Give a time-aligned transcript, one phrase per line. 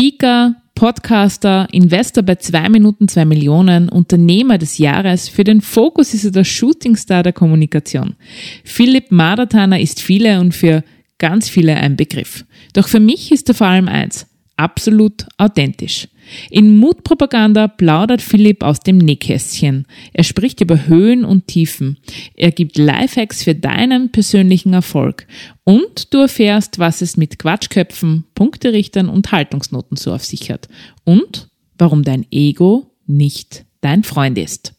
[0.00, 5.28] Speaker, Podcaster, Investor bei 2 Minuten 2 Millionen, Unternehmer des Jahres.
[5.28, 8.16] Für den Fokus ist er der Shootingstar der Kommunikation.
[8.64, 10.84] Philipp Madertaner ist viele und für
[11.18, 12.46] ganz viele ein Begriff.
[12.72, 14.26] Doch für mich ist er vor allem eins,
[14.56, 16.08] absolut authentisch.
[16.50, 19.86] In Mutpropaganda plaudert Philipp aus dem Nähkästchen.
[20.12, 21.98] Er spricht über Höhen und Tiefen.
[22.34, 25.26] Er gibt Lifehacks für deinen persönlichen Erfolg.
[25.64, 30.68] Und du erfährst, was es mit Quatschköpfen, Punkterichtern und Haltungsnoten so auf sich hat.
[31.04, 34.74] Und warum dein Ego nicht dein Freund ist.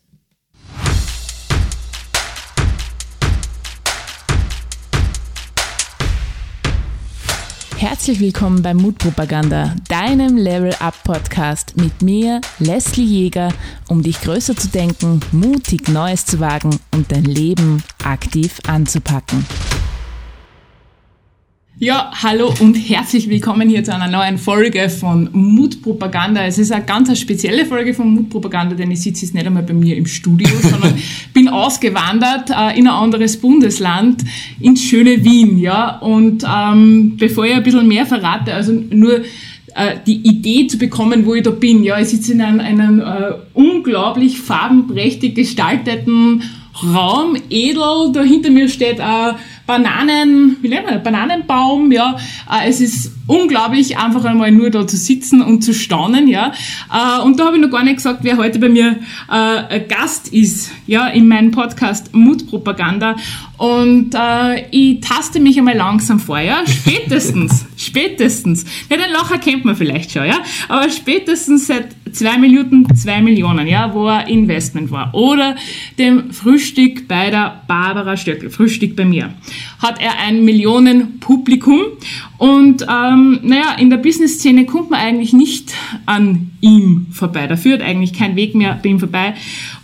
[7.82, 13.52] Herzlich willkommen bei Mutpropaganda, deinem Level Up Podcast mit mir, Leslie Jäger,
[13.90, 19.48] um dich größer zu denken, mutig Neues zu wagen und dein Leben aktiv anzupacken.
[21.84, 26.46] Ja, hallo und herzlich willkommen hier zu einer neuen Folge von Mutpropaganda.
[26.46, 29.74] Es ist eine ganz spezielle Folge von Mutpropaganda, denn ich sitze jetzt nicht einmal bei
[29.74, 30.94] mir im Studio, sondern
[31.34, 34.24] bin ausgewandert äh, in ein anderes Bundesland,
[34.60, 35.58] ins schöne Wien.
[35.58, 35.98] Ja?
[35.98, 39.22] Und ähm, bevor ich ein bisschen mehr verrate, also nur
[39.74, 41.84] äh, die Idee zu bekommen, wo ich da bin.
[41.84, 46.44] Ja, ich sitze in einem, einem äh, unglaublich farbenprächtig gestalteten
[46.84, 49.36] Raum, edel, da hinter mir steht ein
[49.72, 52.18] Bananen, wie nennt man, Bananenbaum, ja.
[52.52, 56.52] Äh, es ist unglaublich, einfach einmal nur da zu sitzen und zu staunen, ja.
[56.92, 58.98] Äh, und da habe ich noch gar nicht gesagt, wer heute bei mir
[59.32, 63.16] äh, Gast ist, ja, in meinem Podcast Mutpropaganda.
[63.58, 66.64] Und äh, ich taste mich einmal langsam vor, ja.
[66.68, 70.40] Spätestens, spätestens, ja, den Lacher kennt man vielleicht schon, ja.
[70.68, 75.14] Aber spätestens seit zwei Minuten, zwei Millionen, ja, wo ein Investment war.
[75.14, 75.56] Oder
[75.98, 79.34] dem Frühstück bei der Barbara Stöckel, Frühstück bei mir,
[79.80, 81.82] hat er ein Millionenpublikum.
[82.38, 85.74] Und ähm, naja, in der Business-Szene kommt man eigentlich nicht
[86.06, 87.48] an ihm vorbei.
[87.48, 89.34] Da führt eigentlich kein Weg mehr bei ihm vorbei.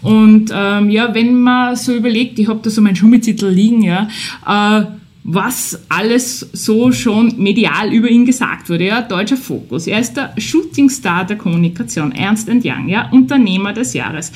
[0.01, 4.07] Und ähm, ja, wenn man so überlegt, ich habe da so mein Schummizettel liegen, ja,
[4.45, 4.85] äh,
[5.29, 8.85] was alles so schon medial über ihn gesagt wurde.
[8.85, 9.85] Ja, deutscher Fokus.
[9.85, 14.31] Er ist der Shootingstar der Kommunikation, Ernst Young, ja, Unternehmer des Jahres.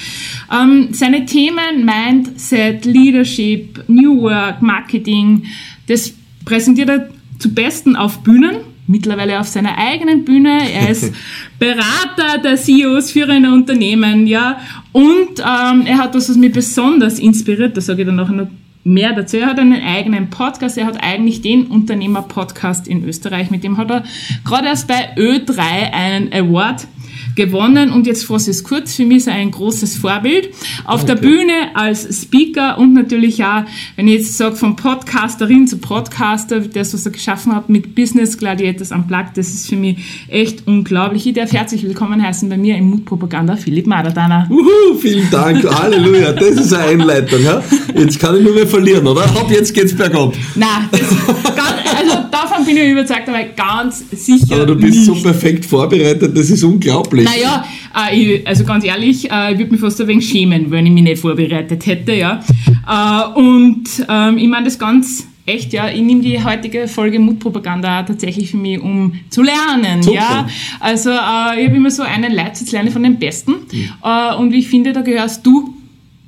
[0.51, 5.43] Ähm, seine Themen Mindset, Leadership, New Work, Marketing,
[5.87, 6.13] das
[6.43, 7.09] präsentiert er
[7.39, 10.59] zu Besten auf Bühnen, mittlerweile auf seiner eigenen Bühne.
[10.73, 11.13] Er ist
[11.57, 14.59] Berater der CEOs führender Unternehmen, ja.
[14.91, 18.47] Und ähm, er hat das, was mich besonders inspiriert, das sage ich dann nachher noch
[18.83, 19.37] mehr dazu.
[19.37, 20.77] Er hat einen eigenen Podcast.
[20.77, 23.51] Er hat eigentlich den Unternehmer-Podcast in Österreich.
[23.51, 24.03] Mit dem hat er
[24.43, 25.59] gerade erst bei Ö3
[25.93, 26.87] einen Award
[27.35, 28.95] gewonnen und jetzt fasse ich es kurz.
[28.95, 30.49] Für mich ist er ein großes Vorbild.
[30.85, 31.15] Auf okay.
[31.15, 33.63] der Bühne als Speaker und natürlich auch,
[33.95, 38.37] wenn ich jetzt sage, von Podcasterin zu Podcaster, das, was er geschaffen hat mit Business
[38.37, 39.97] Gladiators Unplugged, das ist für mich
[40.27, 41.25] echt unglaublich.
[41.27, 44.47] Ich darf herzlich willkommen heißen bei mir im Mutpropaganda Philipp Madadana.
[44.49, 47.43] Uhu, vielen Dank, Halleluja, das ist eine Einleitung.
[47.43, 47.63] Ja?
[47.95, 49.23] Jetzt kann ich nur mehr verlieren, oder?
[49.33, 50.33] Hopp, jetzt geht's bergab.
[50.55, 55.05] Nein, das, also davon bin ich überzeugt, aber ganz sicher Aber du bist nicht.
[55.05, 57.20] so perfekt vorbereitet, das ist unglaublich.
[57.23, 57.65] Naja,
[58.11, 61.03] äh, also ganz ehrlich, äh, ich würde mich fast ein wenig schämen, wenn ich mich
[61.03, 62.43] nicht vorbereitet hätte, ja.
[62.87, 68.03] Äh, und ähm, ich meine das ganz echt, ja, ich nehme die heutige Folge Mutpropaganda
[68.03, 70.15] tatsächlich für mich, um zu lernen, Super.
[70.15, 70.47] ja.
[70.79, 73.53] Also äh, ich habe immer so einen Leitsatz, lerne von den Besten.
[73.71, 73.89] Mhm.
[74.03, 75.75] Äh, und ich finde, da gehörst du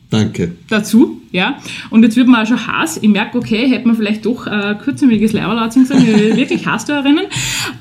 [0.09, 0.55] Danke.
[0.69, 1.21] dazu.
[1.33, 1.57] Ja?
[1.89, 2.97] Und jetzt wird man auch schon Hass.
[3.01, 7.25] Ich merke, okay, hätte man vielleicht doch äh, kurzmäßiges Leiberlatzen gesagt, wirklich Hass da erinnern.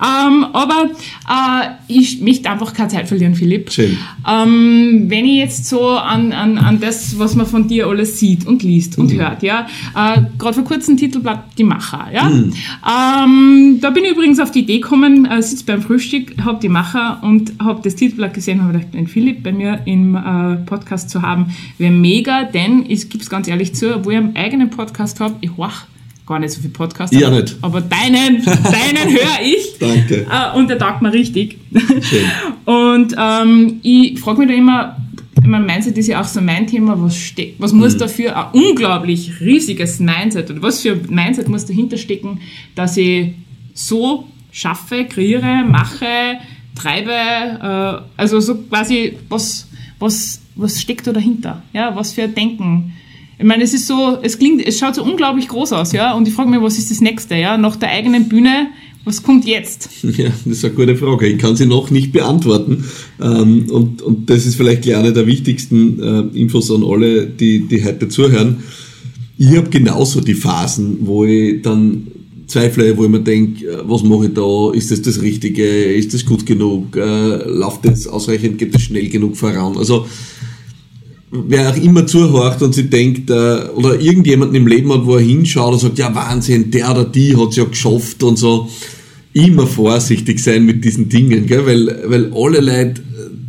[0.01, 0.91] Ähm, aber
[1.29, 3.71] äh, ich möchte einfach keine Zeit verlieren, Philipp.
[3.71, 3.99] Schön.
[4.27, 8.47] Ähm, wenn ich jetzt so an, an, an das, was man von dir alles sieht
[8.47, 9.21] und liest und mhm.
[9.21, 12.31] hört, ja, äh, gerade vor kurzem Titelblatt Die Macher, ja.
[12.31, 12.55] Mhm.
[12.89, 16.71] Ähm, da bin ich übrigens auf die Idee gekommen, äh, sitze beim Frühstück, habe die
[16.71, 21.11] Macher und habe das Titelblatt gesehen, habe gedacht, den Philipp bei mir im äh, Podcast
[21.11, 24.71] zu haben, wäre mega, denn es gibt ganz ganz ehrlich zu, obwohl ich einen eigenen
[24.71, 25.87] Podcast habe, ich horch
[26.29, 27.17] gar nicht so viel Podcasts.
[27.17, 27.57] Ja, nicht.
[27.61, 29.79] Aber deinen, deinen höre ich.
[29.81, 30.29] Danke.
[30.31, 31.59] Äh, und der taugt mir richtig.
[31.73, 32.25] Schön.
[32.65, 34.97] Und ähm, ich frage mich da immer,
[35.37, 37.99] ich meine, Mindset ist ja auch so mein Thema, was steckt, was muss mhm.
[37.99, 42.41] dafür ein unglaublich riesiges Mindset oder was für Mindset muss dahinter stecken,
[42.77, 43.33] dass ich
[43.75, 46.39] so schaffe, kreiere, mache,
[46.77, 49.69] treibe, äh, also so quasi, was,
[49.99, 51.65] was, was steckt da dahinter?
[51.73, 52.93] Ja, was für ein Denken?
[53.43, 56.15] Ich meine, es ist so, es klingt, es schaut so unglaublich groß aus, ja.
[56.15, 57.59] Und ich frage mich, was ist das nächste, ja?
[57.59, 58.69] Nach der eigenen Bühne,
[59.05, 59.91] was kommt jetzt?
[60.17, 61.27] Ja, das ist eine gute Frage.
[61.27, 62.85] Ich kann sie noch nicht beantworten.
[63.21, 67.85] Ähm, und, und das ist vielleicht eine der wichtigsten äh, Infos an alle, die, die
[67.85, 68.63] heute zuhören.
[69.39, 72.07] Ich habe genauso die Phasen, wo ich dann
[72.47, 74.71] Zweifel, wo ich mir denke, äh, was mache ich da?
[74.73, 75.65] Ist das das Richtige?
[75.65, 76.97] Ist das gut genug?
[76.97, 78.59] Äh, läuft das ausreichend?
[78.59, 79.77] Geht das schnell genug voran?
[79.77, 80.07] Also,
[81.33, 85.23] wer auch immer zuhört und sich denkt, äh, oder irgendjemanden im Leben hat, wo er
[85.23, 88.69] hinschaut und sagt, ja Wahnsinn, der oder die hat es ja geschafft und so,
[89.33, 91.65] immer vorsichtig sein mit diesen Dingen, gell?
[91.65, 93.01] Weil, weil alle Leute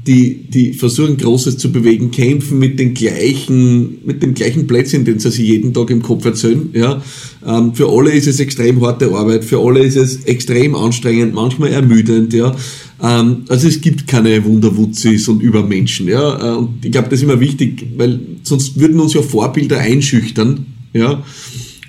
[0.07, 5.19] die, die versuchen Großes zu bewegen, kämpfen mit den gleichen, mit dem gleichen Plätzchen, den
[5.19, 6.69] sie sich jeden Tag im Kopf erzählen.
[6.73, 7.01] Ja.
[7.45, 11.71] Ähm, für alle ist es extrem harte Arbeit, für alle ist es extrem anstrengend, manchmal
[11.71, 12.33] ermüdend.
[12.33, 12.55] Ja.
[13.03, 16.07] Ähm, also es gibt keine Wunderwutzis und Übermenschen.
[16.07, 16.53] Ja.
[16.53, 20.65] Äh, und ich glaube, das ist immer wichtig, weil sonst würden uns ja Vorbilder einschüchtern.
[20.93, 21.21] Ja.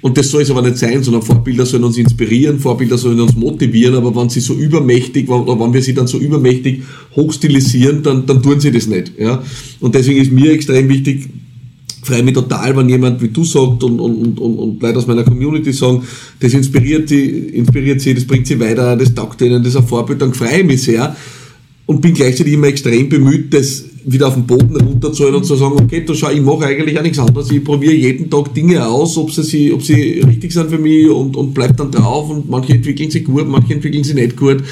[0.01, 3.35] Und das soll es aber nicht sein, sondern Vorbilder sollen uns inspirieren, Vorbilder sollen uns
[3.37, 6.83] motivieren, aber wenn sie so übermächtig, oder wenn wir sie dann so übermächtig
[7.17, 9.13] hochstilisieren, dann, dann tun sie das nicht.
[9.19, 9.43] Ja?
[9.81, 11.31] Und deswegen ist mir extrem wichtig,
[12.05, 15.25] freue mich total, wenn jemand wie du sagt und, und, und, und Leute aus meiner
[15.25, 16.03] Community sagen,
[16.41, 19.87] das inspiriert sie, inspiriert sie, das bringt sie weiter, das taugt ihnen, das ist ein
[19.87, 21.17] Vorbild, dann freue ich mich sehr
[21.87, 25.77] und bin gleichzeitig immer extrem bemüht, das wieder auf den Boden runterzuholen und zu sagen,
[25.81, 27.51] okay, da schau, ich mache eigentlich auch nichts anderes.
[27.51, 31.37] Ich probiere jeden Tag Dinge aus, ob sie, ob sie richtig sind für mich und,
[31.37, 34.62] und bleib dann drauf und manche entwickeln sich gut, manche entwickeln sich nicht gut.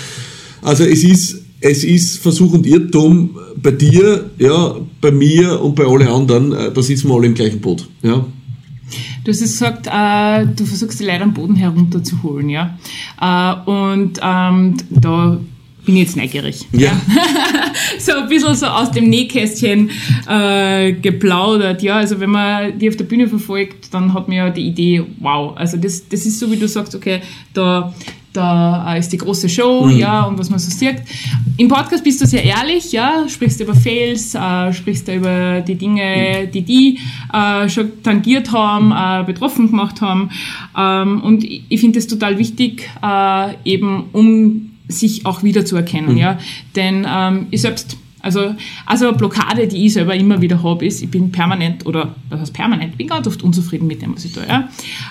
[0.60, 5.84] Also es ist, es ist Versuch und Irrtum bei dir, ja, bei mir und bei
[5.84, 8.24] allen anderen, äh, da sitzen wir alle im gleichen Boot, ja.
[9.24, 12.76] Du hast gesagt, äh, du versuchst die Leute am Boden herunterzuholen, ja.
[13.20, 15.38] Äh, und ähm, da
[15.84, 16.66] bin jetzt neugierig.
[16.72, 17.00] Ja.
[17.98, 19.90] so ein bisschen so aus dem Nähkästchen
[20.28, 21.82] äh, geplaudert.
[21.82, 25.04] Ja, also wenn man die auf der Bühne verfolgt, dann hat man ja die Idee,
[25.20, 27.20] wow, also das, das ist so, wie du sagst, okay,
[27.54, 27.92] da,
[28.32, 29.98] da ist die große Show, mhm.
[29.98, 31.02] ja, und was man so sieht.
[31.56, 36.48] Im Podcast bist du sehr ehrlich, ja, sprichst über Fails, äh, sprichst über die Dinge,
[36.52, 36.98] die die
[37.32, 40.30] äh, schon tangiert haben, äh, betroffen gemacht haben.
[40.76, 46.18] Ähm, und ich finde es total wichtig, äh, eben um sich auch wiederzuerkennen, mhm.
[46.18, 46.38] ja.
[46.76, 48.54] Denn ähm, ich selbst, also,
[48.86, 52.40] also eine Blockade, die ich selber immer wieder habe, ist, ich bin permanent, oder was
[52.40, 54.68] heißt permanent, bin ganz oft unzufrieden mit dem, was ich tue, ja.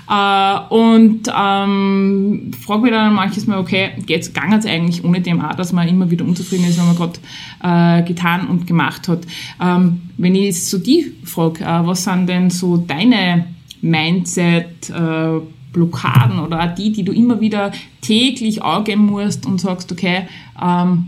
[0.10, 5.42] Äh, und ähm, frage mich dann manches Mal, okay, geht's, gang es eigentlich ohne dem
[5.42, 7.20] auch, dass man immer wieder unzufrieden ist, wenn man gerade
[7.64, 9.28] äh, getan und gemacht hat.
[9.62, 13.46] Ähm, wenn ich so die frage, äh, was sind denn so deine
[13.82, 15.40] Mindset, äh,
[15.74, 17.72] Blockaden oder auch die, die du immer wieder
[18.02, 20.24] täglich angehen musst und sagst, okay,
[20.62, 21.08] ähm,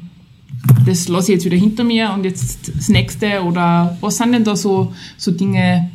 [0.85, 4.43] das lasse ich jetzt wieder hinter mir und jetzt das nächste oder was sind denn
[4.43, 5.89] da so, so Dinge,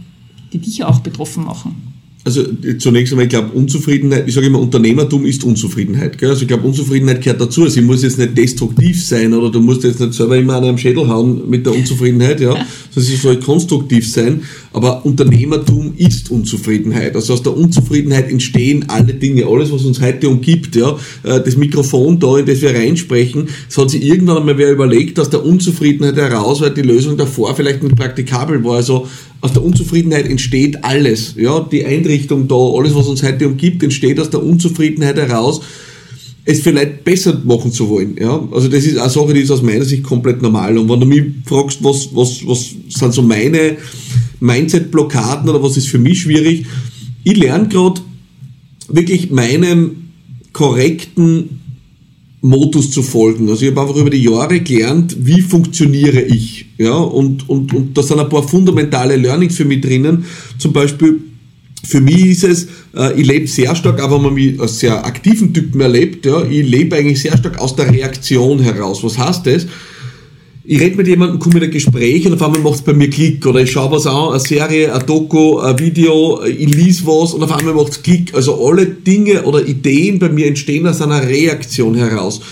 [0.52, 1.88] die dich auch betroffen machen?
[2.24, 2.44] Also
[2.78, 6.18] zunächst einmal, ich glaube, Unzufriedenheit, ich sage immer, Unternehmertum ist Unzufriedenheit.
[6.18, 6.28] Gell?
[6.28, 7.62] Also ich glaube, Unzufriedenheit gehört dazu.
[7.62, 10.64] Also ich muss jetzt nicht destruktiv sein oder du musst jetzt nicht selber immer an
[10.64, 12.54] einem Schädel hauen mit der Unzufriedenheit, ja.
[12.94, 14.42] Also es soll konstruktiv sein.
[14.74, 17.14] Aber Unternehmertum ist Unzufriedenheit.
[17.14, 20.98] Also aus der Unzufriedenheit entstehen alle Dinge, alles, was uns heute umgibt, ja.
[21.22, 25.18] Äh, das Mikrofon da, in das wir reinsprechen, es hat sich irgendwann einmal wer überlegt,
[25.20, 28.76] aus der Unzufriedenheit heraus, weil die Lösung davor vielleicht nicht praktikabel war.
[28.76, 29.06] Also
[29.40, 31.34] aus der Unzufriedenheit entsteht alles.
[31.36, 35.60] Ja, die Einrichtung da, alles, was uns heute umgibt, entsteht aus der Unzufriedenheit heraus,
[36.44, 38.16] es vielleicht besser machen zu wollen.
[38.18, 40.78] Ja, also das ist eine Sache, die ist aus meiner Sicht komplett normal.
[40.78, 43.76] Und wenn du mich fragst, was, was, was sind so meine
[44.40, 46.66] Mindset-Blockaden oder was ist für mich schwierig,
[47.24, 48.00] ich lerne gerade
[48.88, 50.08] wirklich meinem
[50.52, 51.60] korrekten
[52.40, 53.48] Modus zu folgen.
[53.48, 56.66] Also ich habe einfach über die Jahre gelernt, wie funktioniere ich.
[56.78, 60.24] Ja, und, und, und da sind ein paar fundamentale Learnings für mich drinnen.
[60.58, 61.20] Zum Beispiel,
[61.84, 65.04] für mich ist es, äh, ich lebe sehr stark, aber wenn man mich als sehr
[65.04, 69.02] aktiven Typen erlebt, ja, ich lebe eigentlich sehr stark aus der Reaktion heraus.
[69.02, 69.66] Was heißt das?
[70.70, 73.08] Ich rede mit jemandem, komme in ein Gespräch und auf einmal macht es bei mir
[73.08, 73.46] Klick.
[73.46, 77.42] Oder ich schaue was an, eine Serie, ein Doku, ein Video, ich lese was und
[77.42, 78.34] auf einmal macht es Klick.
[78.34, 82.42] Also alle Dinge oder Ideen bei mir entstehen aus einer Reaktion heraus.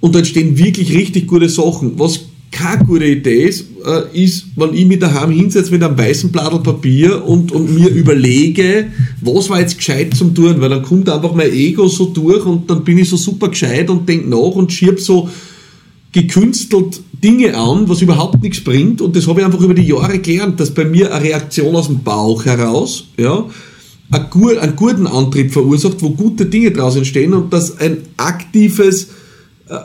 [0.00, 1.98] Und da entstehen wirklich richtig gute Sachen.
[1.98, 6.30] Was keine gute Idee ist, äh, ist, wenn ich mich daheim hinsetze mit einem weißen
[6.30, 8.88] Blatt Papier und, und mir überlege,
[9.22, 12.68] was war jetzt gescheit zum tun, weil dann kommt einfach mein Ego so durch und
[12.68, 15.30] dann bin ich so super gescheit und denke nach und schieb so
[16.12, 19.00] gekünstelt Dinge an, was überhaupt nichts bringt.
[19.00, 21.86] Und das habe ich einfach über die Jahre gelernt, dass bei mir eine Reaktion aus
[21.86, 23.44] dem Bauch heraus, ja,
[24.10, 29.08] einen guten Antrieb verursacht, wo gute Dinge daraus entstehen und dass ein aktives
[29.68, 29.78] äh,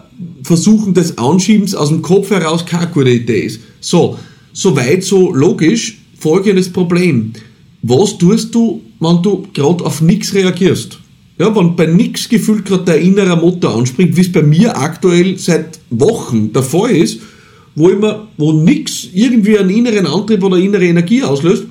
[0.43, 3.59] Versuchen des Anschiebens aus dem Kopf heraus keine gute Idee ist.
[3.81, 4.17] So,
[4.53, 5.99] soweit so logisch.
[6.17, 7.33] Folgendes Problem.
[7.81, 10.99] Was tust du, wenn du gerade auf nichts reagierst?
[11.39, 15.37] Ja, wenn bei nichts gefühlt gerade der innere Motor anspringt, wie es bei mir aktuell
[15.37, 17.21] seit Wochen der Fall ist,
[17.75, 21.63] wo immer, wo nichts irgendwie einen inneren Antrieb oder innere Energie auslöst,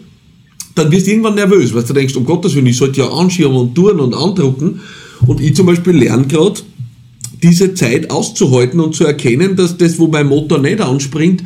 [0.75, 3.55] dann wirst du irgendwann nervös, weil du denkst, um Gottes Willen, ich sollte ja anschieben
[3.55, 4.81] und tun und andrucken.
[5.27, 6.61] Und ich zum Beispiel lerne gerade,
[7.43, 11.43] diese Zeit auszuhalten und zu erkennen, dass das, wo mein Motor nicht anspringt,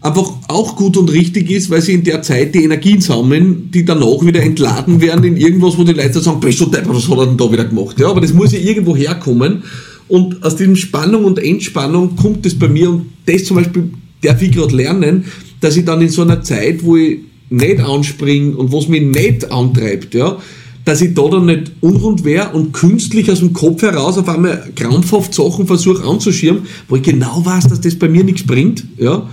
[0.00, 3.84] einfach auch gut und richtig ist, weil sie in der Zeit die Energien sammeln, die
[3.84, 7.18] danach wieder entladen werden in irgendwas, wo die Leute sagen, bist du Depp, was hat
[7.18, 8.00] er denn da wieder gemacht?
[8.00, 9.62] Ja, aber das muss ja irgendwo herkommen.
[10.08, 13.90] Und aus diesem Spannung und Entspannung kommt es bei mir und das zum Beispiel
[14.22, 15.24] darf ich gerade lernen,
[15.60, 17.18] dass ich dann in so einer Zeit, wo ich
[17.50, 20.38] nicht anspringe und was mich nicht antreibt, ja,
[20.84, 24.70] dass ich da dann nicht unrund wäre und künstlich aus dem Kopf heraus auf einmal
[24.74, 28.84] krampfhaft Sachen versuche anzuschirmen, wo ich genau weiß, dass das bei mir nichts bringt.
[28.98, 29.28] Ja.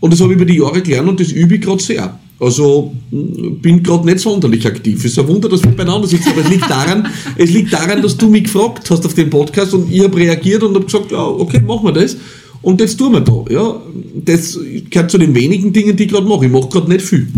[0.00, 2.18] Und das habe ich über die Jahre gelernt und das übe ich gerade sehr.
[2.40, 4.98] Also bin gerade nicht sonderlich aktiv.
[4.98, 8.00] Es ist ein Wunder, dass wir beieinander sitzen, aber es liegt daran, es liegt daran,
[8.00, 11.12] dass du mich gefragt hast auf den Podcast und ich habe reagiert und habe gesagt,
[11.12, 12.16] ja, okay, machen wir das.
[12.62, 13.44] Und das tun wir da.
[13.50, 13.76] Ja.
[14.24, 14.58] Das
[14.90, 16.46] gehört zu den wenigen Dingen, die ich gerade mache.
[16.46, 17.28] Ich mache gerade nicht viel.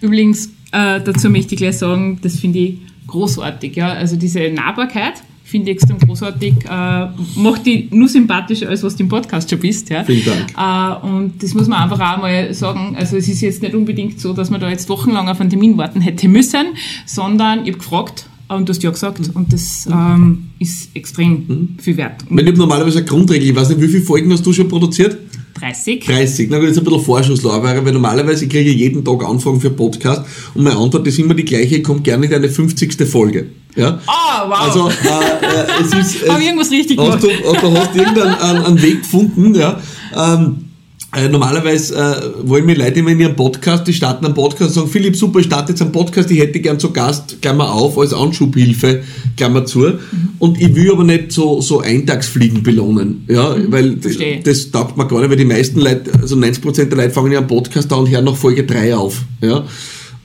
[0.00, 3.76] Übrigens, äh, dazu möchte ich gleich sagen, das finde ich großartig.
[3.76, 3.92] Ja?
[3.92, 5.14] Also diese Nahbarkeit
[5.50, 9.58] finde ich extrem großartig, äh, macht die nur sympathischer, als was du im Podcast schon
[9.58, 9.90] bist.
[9.90, 10.04] Ja?
[10.04, 11.02] Vielen Dank.
[11.04, 12.96] Äh, und das muss man einfach auch mal sagen.
[12.96, 15.76] Also es ist jetzt nicht unbedingt so, dass man da jetzt wochenlang auf einen Termin
[15.76, 16.66] warten hätte müssen,
[17.04, 19.36] sondern ich habe gefragt, und du hast ja gesagt, mhm.
[19.36, 21.68] und das ähm, ist extrem mhm.
[21.78, 22.24] viel wert.
[22.28, 25.18] ich habe normalerweise eine Grundregel, ich weiß nicht, wie viele Folgen hast du schon produziert?
[25.60, 26.04] 30.
[26.06, 26.50] 30.
[26.50, 30.22] Na gut, jetzt ein bisschen Vorschusslorbeere, weil normalerweise kriege ich jeden Tag Anfragen für Podcast
[30.54, 33.06] und meine Antwort ist immer die gleiche, ich komme gerne in deine 50.
[33.06, 33.46] Folge.
[33.76, 34.00] Ja?
[34.06, 34.60] Ah, wow.
[34.60, 36.28] Also, äh, äh, es ist.
[36.28, 37.22] Habe ich irgendwas richtig gemacht?
[37.22, 39.80] Hast du, du hast irgendeinen einen Weg gefunden, ja.
[40.16, 40.69] Ähm,
[41.16, 44.74] äh, normalerweise äh, wollen mir Leute immer in ihrem Podcast, die starten einen Podcast und
[44.74, 47.98] sagen, Philipp, super, ich starte jetzt einen Podcast, ich hätte gern zu Gast, Klammer auf,
[47.98, 49.02] als Anschubhilfe,
[49.36, 49.80] Klammer zu.
[49.80, 49.98] Mhm.
[50.38, 53.72] Und ich will aber nicht so, so Eintagsfliegen belohnen, ja, mhm.
[53.72, 54.40] weil Verstehe.
[54.44, 57.38] das taugt mir gar nicht, weil die meisten Leute, also 90% der Leute fangen ja
[57.38, 59.64] einen Podcast an und hören nach Folge 3 auf, ja.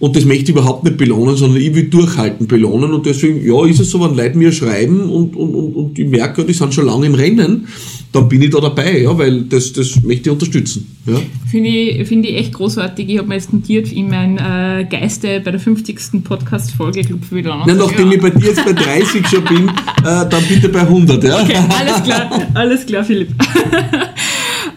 [0.05, 2.93] Und das möchte ich überhaupt nicht belohnen, sondern ich will durchhalten belohnen.
[2.93, 6.07] Und deswegen, ja, ist es so, wenn Leute mir schreiben und, und, und, und ich
[6.07, 7.67] merke, die sind schon lange im Rennen,
[8.11, 10.95] dann bin ich da dabei, ja, weil das, das möchte ich unterstützen.
[11.07, 11.19] Ja.
[11.49, 13.09] Finde ich, find ich echt großartig.
[13.09, 16.23] Ich habe mir jetzt notiert in mein äh, Geiste bei der 50.
[16.23, 17.75] Podcast-Folge Club wieder an.
[17.75, 18.13] nachdem ja.
[18.17, 21.41] ich bei dir jetzt bei 30 schon bin, äh, dann bitte bei 100, ja.
[21.41, 23.29] Okay, alles klar, alles klar, Philipp.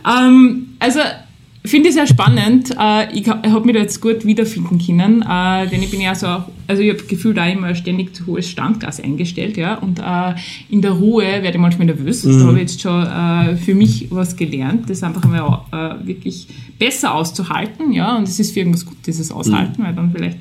[0.06, 1.00] ähm, also,
[1.68, 2.74] finde ich sehr spannend.
[2.78, 6.26] Äh, ich habe mich da jetzt gut wiederfinden können, äh, denn ich bin ja so,
[6.66, 10.34] also ich habe gefühlt auch immer ständig zu hohes Standgas eingestellt, ja, und äh,
[10.68, 12.24] in der Ruhe werde ich manchmal nervös.
[12.24, 12.38] Mhm.
[12.38, 16.48] Da habe ich jetzt schon für mich was gelernt, das einfach mal wirklich
[16.78, 19.86] besser auszuhalten, ja, und es ist für irgendwas gut, dieses Aushalten, mhm.
[19.86, 20.38] weil dann vielleicht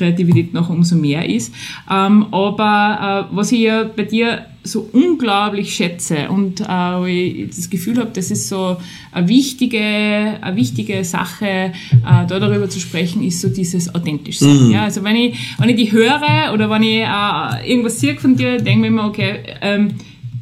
[0.00, 1.54] Kreativität noch umso mehr ist.
[1.90, 7.98] Ähm, aber was ich ja bei dir so unglaublich schätze und äh, ich das Gefühl
[7.98, 8.76] habe, das ist so
[9.12, 14.66] eine wichtige, eine wichtige Sache, äh, da darüber zu sprechen, ist so dieses authentisch sein.
[14.66, 14.70] Mhm.
[14.70, 18.36] Ja, also wenn ich, wenn ich die höre oder wenn ich äh, irgendwas sehe von
[18.36, 19.92] dir, denke ich mir immer, okay, ähm,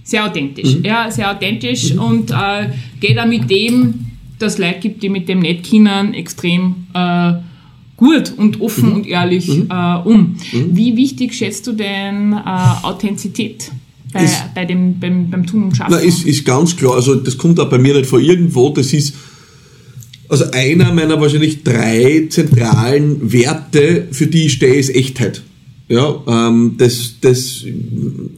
[0.02, 0.84] sehr authentisch, mhm.
[0.84, 2.00] ja, sehr authentisch mhm.
[2.00, 4.06] und äh, gehe da mit dem,
[4.38, 7.34] das Leute gibt, die mit dem nicht kennen, extrem äh,
[7.98, 8.94] gut und offen mhm.
[8.94, 9.68] und ehrlich mhm.
[9.70, 10.36] äh, um.
[10.52, 10.70] Mhm.
[10.72, 13.70] Wie wichtig schätzt du denn äh, Authentizität?
[14.12, 15.92] bei, ist, bei dem, beim, beim Tun und Schaffen?
[15.92, 18.92] Na, ist, ist ganz klar, also das kommt auch bei mir nicht von irgendwo, das
[18.92, 19.14] ist
[20.28, 25.42] also einer meiner wahrscheinlich drei zentralen Werte, für die ich stehe, ist Echtheit.
[25.88, 27.64] Ja, ähm, das, das,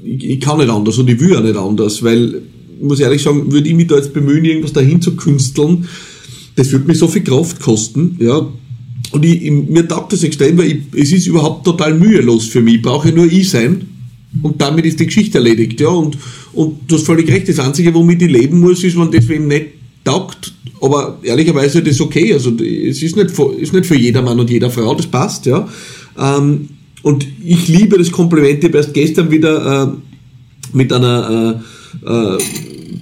[0.05, 2.43] ich, kann nicht anders und ich will auch nicht anders, weil,
[2.79, 5.89] ich muss ehrlich sagen, würde ich mich da jetzt bemühen, irgendwas dahin zu künsteln,
[6.55, 8.47] das würde mich so viel Kraft kosten, ja.
[9.13, 12.77] Und ich, mir taugt das extrem, weil ich, es ist überhaupt total mühelos für mich.
[12.77, 13.89] Ich brauche nur ich sein
[14.43, 15.81] und damit ist die Geschichte erledigt.
[15.81, 15.89] Ja?
[15.89, 16.17] Und,
[16.53, 19.49] und du hast völlig recht, das Einzige, womit ich leben muss, ist, wenn das wem
[19.49, 19.67] nicht
[20.05, 22.33] taugt, aber ehrlicherweise das ist okay.
[22.33, 25.47] Also es ist nicht, für, ist nicht für jeder Mann und jeder Frau, das passt.
[25.47, 25.69] Ja?
[26.19, 26.69] Ähm,
[27.03, 28.59] und ich liebe das Kompliment.
[28.59, 31.63] Ich habe erst gestern wieder äh, mit einer
[32.05, 32.39] äh, äh,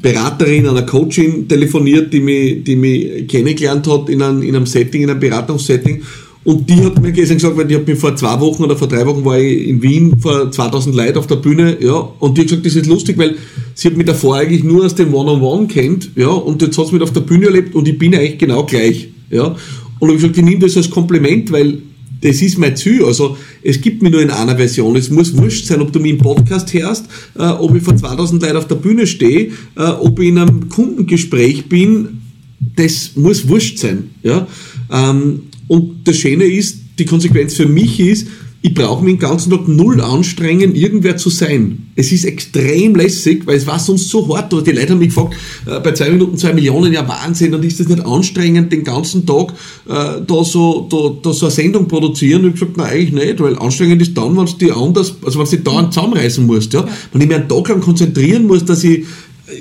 [0.01, 5.03] Beraterin, einer Coachin telefoniert, die mich, die mich kennengelernt hat in einem, in einem Setting,
[5.03, 6.03] in einem Beratungssetting.
[6.45, 8.89] Und die hat mir gestern gesagt, weil ich habe mich vor zwei Wochen oder vor
[8.89, 12.43] drei Wochen war ich in Wien vor 2000 Leuten auf der Bühne, ja, und die
[12.43, 13.37] hat gesagt, das ist lustig, weil
[13.75, 16.79] sie hat mich davor eigentlich nur aus dem One-on-One -on -One kennt, ja, und jetzt
[16.79, 19.57] hat sie mich auf der Bühne erlebt und ich bin eigentlich genau gleich, ja.
[19.99, 21.83] Und ich habe gesagt, ich nehme das als Kompliment, weil
[22.21, 23.05] das ist mein Ziel.
[23.05, 24.97] Also es gibt mich nur in einer Version.
[24.97, 27.07] Es muss wurscht sein, ob du mich im Podcast hörst,
[27.39, 30.69] äh, ob ich vor 2000 Leuten auf der Bühne stehe, äh, ob ich in einem
[30.69, 32.21] Kundengespräch bin.
[32.77, 34.11] Das muss wurscht sein.
[34.23, 34.47] Ja?
[34.91, 38.27] Ähm, und das Schöne ist, die Konsequenz für mich ist,
[38.61, 41.87] ich brauche mich den ganzen Tag null anstrengen, irgendwer zu sein.
[41.95, 44.53] Es ist extrem lässig, weil es war sonst so hart.
[44.53, 45.37] Die Leute haben mich gefragt,
[45.67, 49.25] äh, bei zwei Minuten zwei Millionen, ja Wahnsinn, und ist das nicht anstrengend, den ganzen
[49.25, 49.53] Tag
[49.89, 52.45] äh, da, so, da, da so eine Sendung produzieren?
[52.45, 55.15] Und ich habe gesagt, nein, eigentlich nicht, weil anstrengend ist dann, wenn du die anders,
[55.25, 56.73] also wenn du dich dauernd zusammenreißen musst.
[56.75, 56.85] Ja?
[57.13, 59.05] Wenn ich mich einen Tag lang konzentrieren muss, dass ich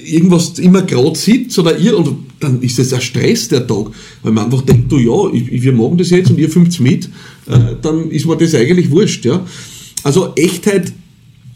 [0.06, 3.88] irgendwas immer gerade sitzt oder ihr, und dann ist das ein Stress, der Tag.
[4.24, 7.06] Weil man einfach denkt, du ja, ich, wir machen das jetzt und ihr filmt mit,
[7.48, 9.26] äh, dann ist mir das eigentlich wurscht.
[9.26, 9.46] Ja?
[10.04, 10.92] Also Echtheit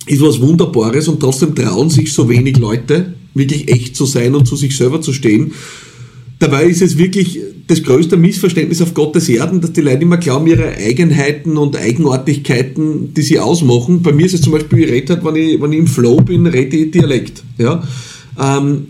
[0.08, 4.48] ist was Wunderbares und trotzdem trauen sich so wenig Leute, wirklich echt zu sein und
[4.48, 5.54] zu sich selber zu stehen.
[6.40, 10.48] Dabei ist es wirklich das größte Missverständnis auf Gottes Erden, dass die Leute immer glauben,
[10.48, 14.02] ihre Eigenheiten und Eigenartigkeiten, die sie ausmachen.
[14.02, 16.18] Bei mir ist es zum Beispiel, ich rede halt, wenn ich, wenn ich im Flow
[16.18, 17.44] bin, rede ich Dialekt.
[17.60, 17.84] Ja?
[18.40, 18.88] Ähm,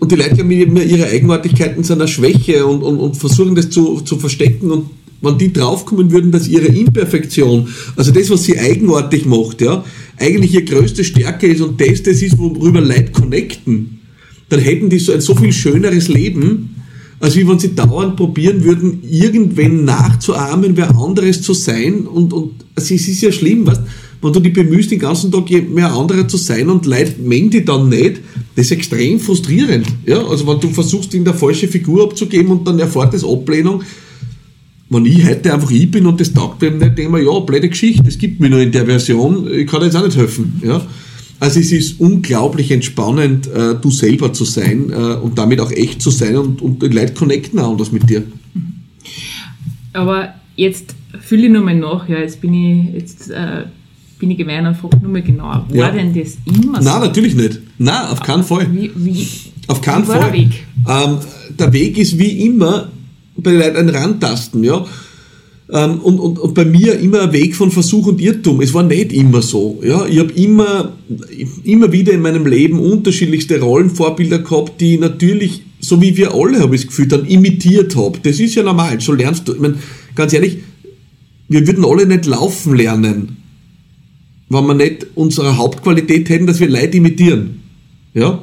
[0.00, 4.00] und die Leute haben immer ihre Eigenartigkeiten seiner Schwäche und, und, und versuchen das zu,
[4.00, 4.90] zu verstecken und
[5.24, 9.84] wenn die draufkommen würden, dass ihre Imperfektion, also das, was sie eigenartig macht, ja,
[10.18, 14.00] eigentlich ihre größte Stärke ist und das, das ist, worüber Leute connecten,
[14.50, 16.76] dann hätten die so ein so viel schöneres Leben,
[17.20, 22.52] als wie wenn sie dauernd probieren würden, irgendwen nachzuahmen, wer anderes zu sein und, und
[22.74, 23.80] also es ist ja schlimm, was
[24.24, 27.64] wenn du dich bemühst, den ganzen Tag mehr anderer zu sein und Leute mengen die
[27.64, 28.20] dann nicht,
[28.56, 29.86] das ist extrem frustrierend.
[30.06, 30.26] Ja?
[30.26, 33.82] Also wenn du versuchst, in der falsche Figur abzugeben und dann erfahrt das Ablehnung,
[34.88, 37.68] wenn ich heute einfach ich bin und das taugt mir nicht, denke ich ja, blöde
[37.68, 40.62] Geschichte, das gibt mir nur in der Version, ich kann jetzt auch nicht helfen.
[40.64, 40.80] Ja?
[41.38, 46.00] Also es ist unglaublich entspannend, äh, du selber zu sein äh, und damit auch echt
[46.00, 48.22] zu sein und, und die Leute connecten auch anders mit dir.
[49.92, 53.64] Aber jetzt fühle ich nochmal nach, ja, jetzt bin ich jetzt äh,
[54.18, 55.90] bin ich gemein und frage nur mal genau, war ja.
[55.90, 56.88] denn das immer so?
[56.88, 57.60] Nein, natürlich nicht.
[57.78, 58.66] Nein, auf keinen Fall.
[58.72, 59.26] Wie, wie,
[59.66, 60.20] auf keinen wie Fall.
[60.20, 60.66] Der Weg?
[60.88, 61.18] Ähm,
[61.58, 62.90] der Weg ist wie immer
[63.36, 64.84] bei den Leuten ein Randtasten, ja.
[65.72, 68.60] Ähm, und, und, und bei mir immer ein Weg von Versuch und Irrtum.
[68.60, 69.80] Es war nicht immer so.
[69.82, 70.06] Ja?
[70.06, 70.92] Ich habe immer,
[71.64, 76.74] immer wieder in meinem Leben unterschiedlichste Rollenvorbilder gehabt, die natürlich, so wie wir alle, habe
[76.74, 78.18] ich das Gefühl, dann imitiert habe.
[78.22, 79.00] Das ist ja normal.
[79.00, 79.54] So lernst du.
[79.54, 79.76] Ich meine,
[80.14, 80.58] ganz ehrlich,
[81.48, 83.43] wir würden alle nicht laufen lernen
[84.54, 87.60] wenn wir nicht unsere Hauptqualität hätten, dass wir Leute imitieren.
[88.14, 88.40] Ja?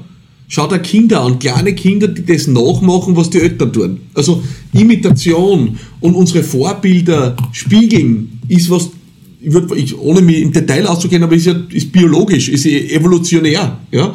[0.48, 4.00] Schau dir Kinder an, kleine Kinder, die das nachmachen, was die Eltern tun.
[4.13, 8.89] Also Imitation und unsere Vorbilder spiegeln ist was,
[9.39, 13.80] ich würde, ich, ohne mich im Detail auszugehen, aber ist ja ist biologisch, ist evolutionär.
[13.91, 14.13] Ja?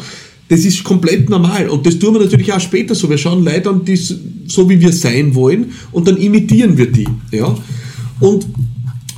[0.48, 1.68] Das ist komplett normal.
[1.70, 3.08] Und das tun wir natürlich auch später so.
[3.08, 7.08] Wir schauen Leute an, die so wie wir sein wollen und dann imitieren wir die.
[7.32, 7.56] Ja?
[8.20, 8.46] Und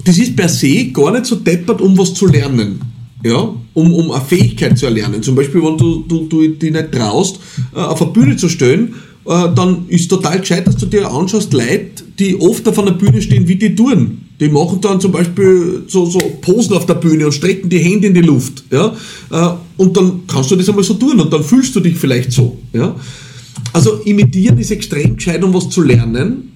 [0.05, 2.81] das ist per se gar nicht so deppert, um was zu lernen.
[3.25, 5.21] Ja, um, um eine Fähigkeit zu erlernen.
[5.25, 7.41] Zum Beispiel, wenn du, du, du dich nicht traust,
[7.75, 8.95] äh, auf eine Bühne zu stehen,
[9.27, 13.21] äh, dann ist total gescheit, dass du dir anschaust, Leute, die oft auf einer Bühne
[13.21, 14.23] stehen, wie die tun.
[14.41, 18.07] Die machen dann zum Beispiel so, so Posen auf der Bühne und strecken die Hände
[18.07, 18.65] in die Luft.
[18.71, 18.97] Ja?
[19.31, 22.33] Äh, und dann kannst du das einmal so tun und dann fühlst du dich vielleicht
[22.33, 22.57] so.
[22.73, 22.95] Ja?
[23.73, 26.53] Also imitieren ist extrem gescheit, um was zu lernen.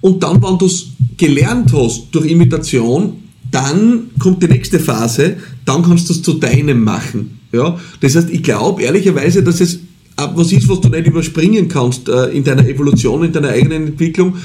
[0.00, 5.82] Und dann, wenn du es gelernt hast durch Imitation, dann kommt die nächste Phase, dann
[5.82, 7.38] kannst du es zu deinem machen.
[7.52, 7.78] Ja?
[8.00, 9.80] Das heißt, ich glaube ehrlicherweise, dass es
[10.16, 14.36] was ist, was du nicht überspringen kannst äh, in deiner Evolution, in deiner eigenen Entwicklung.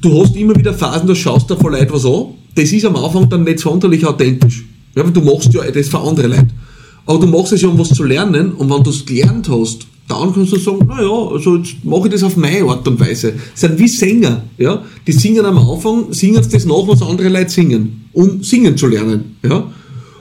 [0.00, 2.26] Du hast immer wieder Phasen, da schaust du vor Leuten was an.
[2.54, 4.64] Das ist am Anfang dann nicht sonderlich authentisch.
[4.94, 6.48] Ja, weil du machst ja das für andere Leute.
[7.06, 8.52] Aber du machst es ja, um was zu lernen.
[8.52, 12.12] Und wenn du es gelernt hast, dann kannst du sagen, naja, also jetzt mache ich
[12.12, 13.32] das auf meine Art und Weise.
[13.52, 14.82] Das sind wie Sänger, ja.
[15.06, 18.86] Die singen am Anfang, singen sie das nach, was andere Leute singen, um singen zu
[18.86, 19.70] lernen, ja.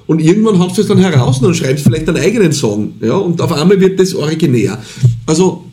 [0.06, 3.15] Und irgendwann hast du es dann heraus und schreibst vielleicht einen eigenen Song, ja.
[3.15, 4.82] Und auf einmal wird das originär.
[5.26, 5.65] Also,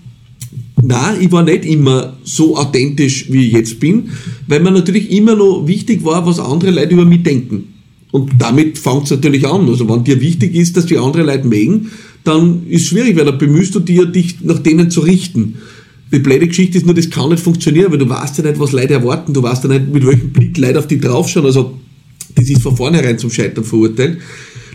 [0.82, 4.10] na, ich war nicht immer so authentisch, wie ich jetzt bin,
[4.48, 7.74] weil mir natürlich immer noch wichtig war, was andere Leute über mich denken.
[8.12, 9.68] Und damit fängt es natürlich an.
[9.68, 11.90] Also, wenn dir wichtig ist, dass die andere Leute mögen,
[12.24, 15.56] dann ist es schwierig, weil da bemühst du dir, dich nach denen zu richten.
[16.12, 18.72] Die blöde Geschichte ist nur, das kann nicht funktionieren, weil du weißt ja nicht, was
[18.72, 21.46] Leute erwarten, du weißt ja nicht, mit welchem Blick Leute auf dich draufschauen.
[21.46, 21.78] Also,
[22.34, 24.18] das ist von vornherein zum Scheitern verurteilt.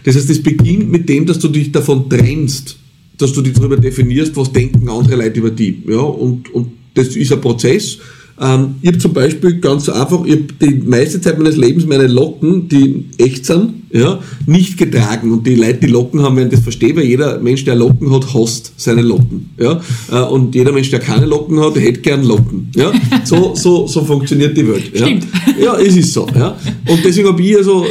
[0.03, 2.77] Das heißt, es beginnt mit dem, dass du dich davon trennst,
[3.17, 5.75] dass du dich darüber definierst, was denken andere Leute über dich.
[5.88, 7.97] Ja, und, und das ist ein Prozess.
[8.39, 12.08] Ähm, ich habe zum Beispiel ganz einfach, ich habe die meiste Zeit meines Lebens meine
[12.08, 15.32] Locken, die echt sind, ja, nicht getragen.
[15.32, 18.34] Und die Leute, die Locken haben, werden das verstehen, weil jeder Mensch, der Locken hat,
[18.34, 19.52] hasst seine Locken.
[19.58, 19.80] Ja?
[20.12, 22.71] Äh, und jeder Mensch, der keine Locken hat, hätte gern Locken.
[22.76, 22.91] Ja?
[23.24, 24.91] So, so, so funktioniert die Welt.
[24.93, 25.28] Ja, Stimmt.
[25.60, 26.28] ja es ist so.
[26.36, 26.56] Ja?
[26.88, 27.84] Und deswegen habe ich also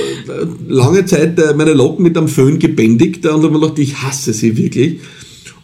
[0.69, 4.33] lange Zeit äh, meine Locken mit einem Föhn gebändigt und habe mir gedacht, ich hasse
[4.33, 5.01] sie wirklich.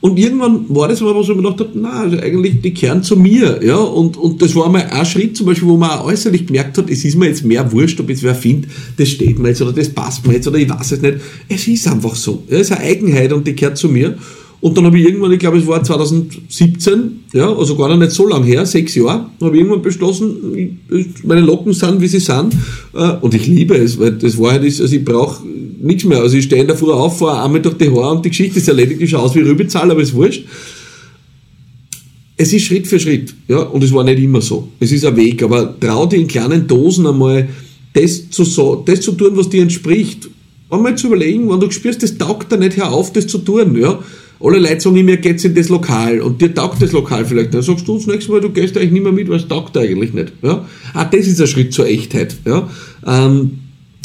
[0.01, 3.03] Und irgendwann war das aber so, ich mir gedacht habe, na, also eigentlich, die kehren
[3.03, 6.07] zu mir, ja, und, und das war mal ein Schritt zum Beispiel, wo man auch
[6.07, 9.39] äußerlich gemerkt hat, es ist mir jetzt mehr wurscht, ob jetzt wer findet, das steht
[9.39, 11.19] mir jetzt oder das passt mir jetzt oder ich weiß es nicht.
[11.49, 12.43] Es ist einfach so.
[12.49, 14.17] Ja, es ist eine Eigenheit und die kehrt zu mir.
[14.63, 18.27] Und dann habe ich irgendwann, ich glaube, es war 2017, ja, also gar nicht so
[18.27, 20.79] lang her, sechs Jahre, habe ich irgendwann beschlossen,
[21.25, 22.55] meine Locken sind, wie sie sind.
[22.95, 25.43] Äh, und ich liebe es, weil das Wahrheit ist, also ich brauche
[25.81, 26.19] nichts mehr.
[26.19, 28.59] Also ich stehe in der Früh auf, fahre einmal durch die Haare und die Geschichte
[28.59, 30.45] ist erledigt, ich schaue aus wie Rübezahl, aber ist wurscht.
[32.37, 34.69] Es ist Schritt für Schritt, ja, und es war nicht immer so.
[34.81, 37.49] Es ist ein Weg, aber trau dir in kleinen Dosen einmal
[37.93, 40.29] das zu, so, das zu tun, was dir entspricht.
[40.71, 43.79] Einmal zu überlegen, wenn du spürst, das taugt dir nicht, hör auf, das zu tun,
[43.79, 43.99] ja
[44.43, 47.53] alle Leute sagen immer, geht's in das Lokal und dir taugt das Lokal vielleicht.
[47.53, 49.77] Dann sagst du das nächste Mal, du gehst eigentlich nicht mehr mit, weil es taugt
[49.77, 50.33] eigentlich nicht.
[50.43, 50.67] Ja?
[50.95, 52.37] Ah, das ist ein Schritt zur Echtheit.
[52.47, 52.69] Ja?
[53.07, 53.59] Ähm,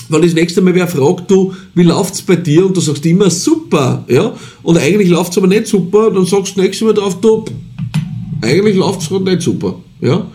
[0.10, 2.66] wenn das nächste Mal wer fragt, du, wie läuft's bei dir?
[2.66, 4.36] Und du sagst immer super, ja?
[4.64, 7.46] Und eigentlich läuft's aber nicht super, dann sagst du das nächste Mal drauf, du,
[8.42, 10.28] eigentlich läuft's gerade nicht super, ja?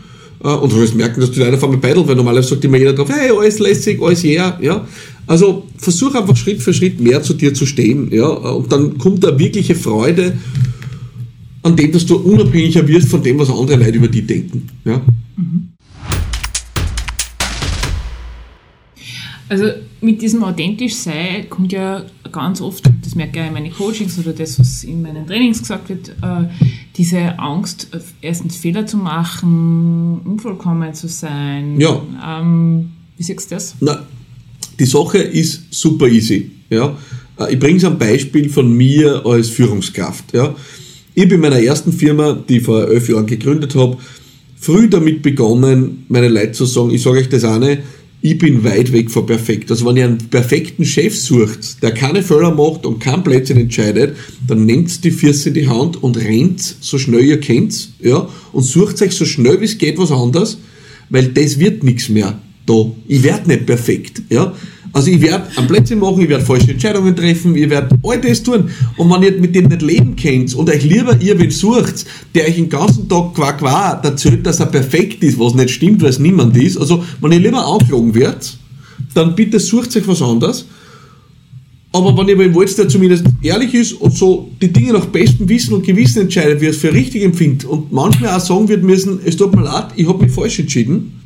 [0.43, 2.79] Äh, und du wirst merken, dass du leider von mir beidelt, weil normalerweise sagt immer
[2.79, 4.87] jeder drauf, hey, alles lässig, alles yeah, ja.
[5.27, 9.23] Also versuch einfach Schritt für Schritt mehr zu dir zu stehen, ja, und dann kommt
[9.23, 10.39] da wirkliche Freude
[11.63, 15.01] an dem, dass du unabhängiger wirst von dem, was andere Leute über dich denken, ja.
[19.51, 19.65] Also
[20.01, 24.33] mit diesem authentisch sein kommt ja ganz oft, das merke ich in meinen Coachings oder
[24.33, 26.45] das, was in meinen Trainings gesagt wird, äh,
[26.97, 27.89] diese Angst,
[28.21, 31.81] erstens Fehler zu machen, unvollkommen zu sein.
[31.81, 32.01] Ja.
[32.25, 33.75] Ähm, wie siehst du das?
[33.81, 34.07] Na,
[34.79, 36.53] die Sache ist super easy.
[36.71, 36.97] Ja?
[37.37, 40.33] Äh, ich bringe es am Beispiel von mir als Führungskraft.
[40.33, 40.55] Ja?
[41.17, 43.99] Ich habe in meiner ersten Firma, die ich vor elf Jahren gegründet habe,
[44.55, 47.83] früh damit begonnen, meine Leute zu sagen, ich sage euch das eine,
[48.23, 49.71] ich bin weit weg von perfekt.
[49.71, 54.17] Also wenn ihr einen perfekten Chef sucht, der keine Fehler macht und kein Plätzchen entscheidet,
[54.47, 58.63] dann nehmt die Füße in die Hand und rennt so schnell ihr könnt, ja, und
[58.63, 60.59] sucht euch so schnell wie es geht was anderes,
[61.09, 62.93] weil das wird nichts mehr da.
[63.09, 64.23] Ich werde nicht perfekt.
[64.29, 64.55] Ja?
[64.93, 68.43] Also ich werde am Plätzchen machen, ich werde falsche Entscheidungen treffen, ich werde all das
[68.43, 68.71] tun.
[68.97, 72.47] Und wenn ihr mit dem nicht leben könnt und euch lieber ihr wen sucht, der
[72.47, 76.11] euch den ganzen Tag qua qua erzählt, dass er perfekt ist, was nicht stimmt, weil
[76.11, 78.59] es niemand ist, also wenn ihr lieber angelogen werdet,
[79.15, 80.67] dann bitte sucht euch was anderes.
[81.93, 85.49] Aber wenn ihr wen wollt, der zumindest ehrlich ist und so die Dinge nach bestem
[85.49, 88.85] Wissen und Gewissen entscheidet, wie er es für richtig empfindet und manchmal auch sagen wird
[88.85, 91.20] müssen, es tut mir leid, ich habe mich falsch entschieden,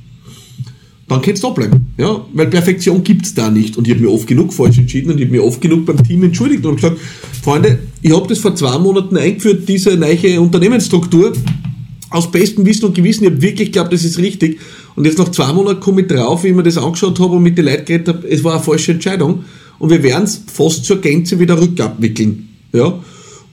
[1.08, 1.94] dann kannst du da bleiben.
[1.98, 2.24] Ja?
[2.32, 3.76] Weil Perfektion gibt es da nicht.
[3.76, 6.02] Und ich habe mir oft genug falsch entschieden und ich habe mir oft genug beim
[6.02, 6.98] Team entschuldigt und gesagt,
[7.42, 11.32] Freunde, ich habe das vor zwei Monaten eingeführt, diese neue Unternehmensstruktur,
[12.10, 13.24] aus bestem Wissen und Gewissen.
[13.24, 14.60] Ich habe wirklich geglaubt, das ist richtig.
[14.94, 17.42] Und jetzt nach zwei Monaten komme ich drauf, wie ich mir das angeschaut habe und
[17.42, 19.44] mit den Leuten geredet habe, es war eine falsche Entscheidung.
[19.78, 22.48] Und wir werden es fast zur Gänze wieder rückabwickeln.
[22.72, 22.98] Ja?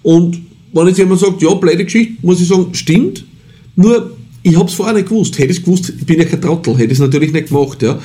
[0.04, 0.40] Und
[0.74, 3.26] wenn jetzt jemand sagt, ja, blöde Geschichte, muss ich sagen, stimmt.
[3.76, 5.38] Nur ich habe es vorher nicht gewusst.
[5.38, 7.82] Hätte ich es gewusst, ich bin ja kein Trottel, hätte ich es natürlich nicht gemacht.
[7.82, 8.00] Ja.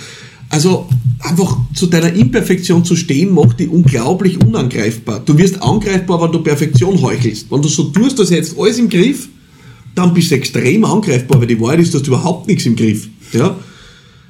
[0.48, 0.88] Also
[1.20, 5.20] einfach zu deiner Imperfektion zu stehen, macht dich unglaublich unangreifbar.
[5.24, 7.50] Du wirst angreifbar, wenn du Perfektion heuchelst.
[7.50, 9.28] Wenn du so tust, dass jetzt alles im Griff,
[9.94, 13.08] dann bist du extrem angreifbar, weil die Wahrheit ist, dass du überhaupt nichts im Griff.
[13.32, 13.56] Ja?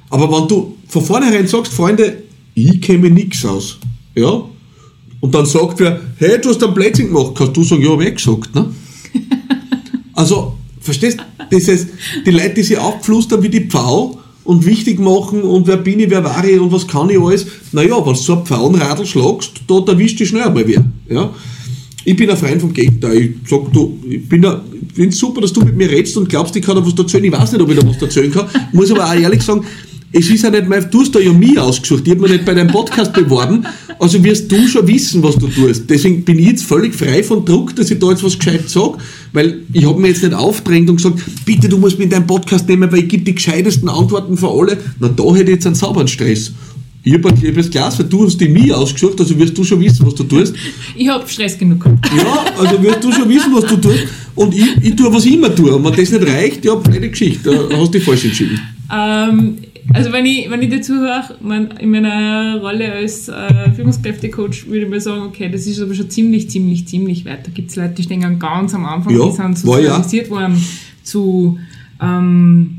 [0.09, 2.23] Aber wenn du von vornherein sagst, Freunde,
[2.55, 3.77] ich kenne nichts aus,
[4.15, 4.43] ja,
[5.19, 8.01] und dann sagt wer, hey, du hast ein Plätzchen gemacht, kannst du sagen, ja, hab
[8.01, 8.73] ich eh gesagt, ne?
[10.13, 10.56] Also,
[10.87, 11.43] verstehst du?
[11.51, 11.87] dieses,
[12.25, 16.09] die Leute, die sich abflustern wie die Pfau und wichtig machen und wer bin ich,
[16.09, 17.45] wer war ich und was kann ich alles.
[17.73, 20.85] Naja, wenn du so ein Pfauenradl schlagst, da erwischt dich schnell einmal wer.
[21.09, 21.33] Ja?
[22.05, 23.17] Ich bin ein Freund vom Gegenteil.
[23.17, 24.63] Ich sag, du, ich bin da,
[25.09, 27.25] super, dass du mit mir redest und glaubst, ich kann da was erzählen.
[27.25, 28.47] Ich weiß nicht, ob ich da was erzählen kann.
[28.71, 29.65] Muss aber auch ehrlich sagen,
[30.17, 32.45] es ist ja nicht mein, du hast da ja mich ausgesucht, ich habe mich nicht
[32.45, 33.65] bei deinem Podcast beworben,
[33.99, 35.89] also wirst du schon wissen, was du tust.
[35.89, 38.97] Deswegen bin ich jetzt völlig frei von Druck, dass ich da jetzt was gescheit sage,
[39.33, 42.27] weil ich habe mir jetzt nicht aufdrängt und gesagt, bitte, du musst mich in deinen
[42.27, 44.77] Podcast nehmen, weil ich gebe die gescheitesten Antworten für alle.
[44.99, 46.51] Na, da hätte ich jetzt einen sauberen Stress.
[47.03, 49.79] Ich habe ein gelbes Glas, weil du hast die mir ausgesucht, also wirst du schon
[49.79, 50.53] wissen, was du tust.
[50.95, 51.85] Ich habe Stress genug.
[52.17, 54.07] Ja, also wirst du schon wissen, was du tust.
[54.35, 55.73] Und ich, ich tue, was ich immer tue.
[55.73, 58.59] Und wenn das nicht reicht, ja, blöde Geschichte, da hast du dich falsch entschieden.
[58.93, 59.57] Ähm,
[59.93, 61.35] also wenn ich, wenn ich dazu höre,
[61.79, 66.09] in meiner Rolle als äh, Führungskräftecoach würde ich mal sagen, okay, das ist aber schon
[66.09, 67.47] ziemlich, ziemlich, ziemlich weit.
[67.47, 70.31] Da gibt es Leute, die stehen ganz am Anfang, ja, die sind sozialisiert ja.
[70.31, 70.61] worden
[71.03, 71.57] zu
[72.01, 72.77] ähm,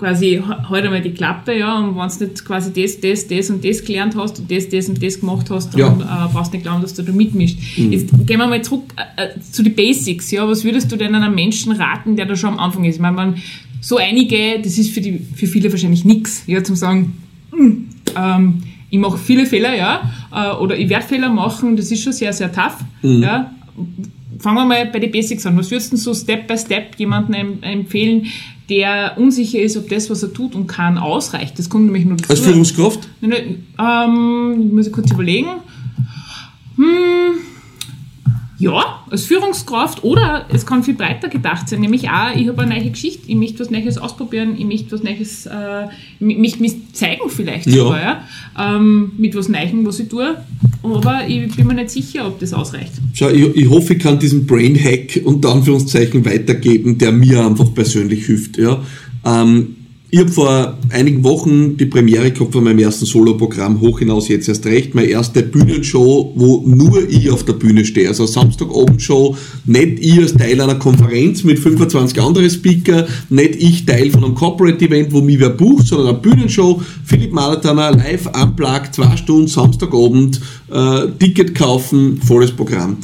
[0.00, 3.64] quasi halt einmal die Klappe, ja, und wenn du nicht quasi das, das, das und
[3.64, 6.26] das gelernt hast und das, das und das gemacht hast, dann ja.
[6.26, 7.58] äh, brauchst du nicht glauben, dass du da mitmischst.
[7.76, 7.92] Mhm.
[7.92, 11.14] Jetzt gehen wir mal zurück äh, äh, zu den Basics, ja, was würdest du denn
[11.14, 12.96] einem Menschen raten, der da schon am Anfang ist?
[12.96, 13.34] Ich meine, wenn
[13.80, 17.14] so einige, das ist für, die, für viele wahrscheinlich nichts, ja, zum sagen,
[17.50, 22.02] hm, ähm, ich mache viele Fehler, ja, äh, oder ich werde Fehler machen, das ist
[22.02, 23.22] schon sehr, sehr tough, mhm.
[23.22, 23.54] ja.
[24.38, 25.56] fangen wir mal bei den Basics an.
[25.56, 28.26] Was würdest du so Step by Step jemandem em- empfehlen,
[28.68, 31.58] der unsicher ist, ob das, was er tut und kann, ausreicht?
[31.58, 32.30] Das kommt nämlich nur dazu.
[32.30, 33.08] Als Führungskraft?
[33.20, 33.30] Nein,
[33.76, 35.48] nein, ähm, muss ich kurz überlegen.
[36.76, 37.38] Hm,
[38.60, 42.78] ja, als Führungskraft oder es kann viel breiter gedacht sein, nämlich auch, ich habe eine
[42.78, 45.86] neue Geschichte, ich möchte was Neues ausprobieren, ich möchte was Neues, äh,
[46.20, 47.84] ich möchte mich zeigen vielleicht Ja.
[47.84, 50.36] sogar, ja, ähm, mit was Neuem, was ich tue,
[50.82, 52.92] aber ich bin mir nicht sicher, ob das ausreicht.
[53.14, 58.26] Schau, ich, ich hoffe, ich kann diesen Brain-Hack unter Anführungszeichen weitergeben, der mir einfach persönlich
[58.26, 58.58] hilft.
[58.58, 58.82] Ja.
[59.24, 59.76] Ähm,
[60.12, 64.48] ich habe vor einigen Wochen die Premiere gehabt von meinem ersten Soloprogramm, hoch hinaus jetzt
[64.48, 68.08] erst recht, meine erste Bühnenshow, wo nur ich auf der Bühne stehe.
[68.08, 74.10] Also Samstagabendshow, nicht ich als Teil einer Konferenz mit 25 anderen Speaker, nicht ich Teil
[74.10, 79.16] von einem Corporate-Event, wo mich wer bucht, sondern eine Bühnenshow, Philipp Malatana, live unplugged, zwei
[79.16, 80.40] Stunden, Samstagabend,
[80.72, 82.96] äh, Ticket kaufen, volles Programm.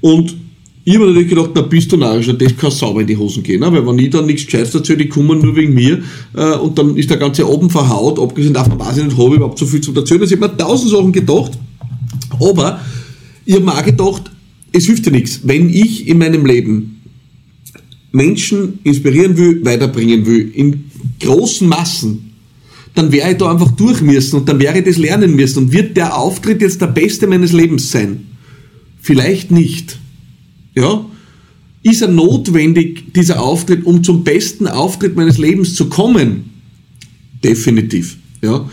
[0.00, 0.43] Und
[0.86, 3.60] ich habe natürlich gedacht, na bist du narrisch, das kann sauber in die Hosen gehen,
[3.60, 3.72] ne?
[3.72, 6.02] weil wenn ich dann nichts Gescheites erzähle, die kommen nur wegen mir
[6.34, 9.36] äh, und dann ist der ganze Abend verhaut, abgesehen davon weiß ich nicht, habe ich
[9.36, 10.20] überhaupt so viel zu erzählen.
[10.20, 11.52] Also ich habe mir tausend Sachen gedacht,
[12.38, 12.80] aber
[13.46, 14.30] ich habe mir auch gedacht,
[14.72, 17.00] es hilft ja nichts, wenn ich in meinem Leben
[18.12, 22.32] Menschen inspirieren will, weiterbringen will, in großen Massen,
[22.94, 25.72] dann wäre ich da einfach durch müssen und dann wäre ich das lernen müssen und
[25.72, 28.26] wird der Auftritt jetzt der beste meines Lebens sein?
[29.00, 29.98] Vielleicht nicht.
[30.74, 31.04] Ja?
[31.82, 36.50] Ist er notwendig, dieser Auftritt, um zum besten Auftritt meines Lebens zu kommen?
[37.42, 38.16] Definitiv.
[38.42, 38.68] Ja?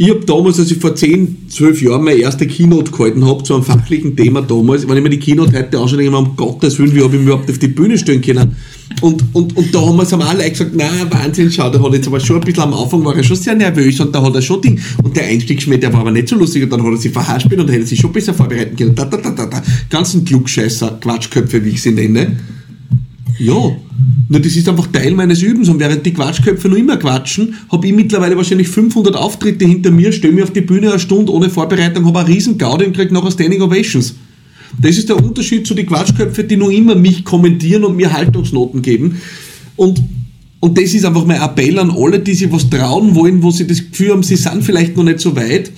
[0.00, 3.54] Ich habe damals, als ich vor 10, 12 Jahren meine erste Keynote gehalten habe, zu
[3.54, 6.36] einem fachlichen Thema damals, wenn ich mir die Keynote heute anschaue, denke ich mir, um
[6.36, 8.54] Gottes Willen, wie habe ich mich überhaupt auf die Bühne stellen können?
[9.00, 11.92] Und, und, und da haben wir es haben alle gesagt, na Wahnsinn, schau, der hat
[11.94, 14.36] jetzt aber schon ein bisschen am Anfang war er schon sehr nervös und da hat
[14.36, 16.92] er schon Ding, und der Einstiegsschmäh, der war aber nicht so lustig und dann hat
[16.92, 18.94] er sich verhaspelt und hätte sich schon besser vorbereiten können.
[18.94, 19.62] Da, da, da, da, da.
[19.90, 22.36] Ganzen Klugscheißer, Quatschköpfe, wie ich sie nenne.
[23.38, 23.76] Ja,
[24.28, 27.86] nur das ist einfach Teil meines Übens und während die Quatschköpfe noch immer quatschen, habe
[27.86, 31.48] ich mittlerweile wahrscheinlich 500 Auftritte hinter mir, stelle mich auf die Bühne eine Stunde ohne
[31.48, 34.14] Vorbereitung, habe eine riesen Gaudi und kriege nachher Standing Ovations.
[34.80, 38.82] Das ist der Unterschied zu den Quatschköpfen, die noch immer mich kommentieren und mir Haltungsnoten
[38.82, 39.20] geben.
[39.76, 40.02] Und,
[40.60, 43.66] und das ist einfach mein Appell an alle, die sich was trauen wollen, wo sie
[43.66, 45.72] das Gefühl haben, sie sind vielleicht noch nicht so weit.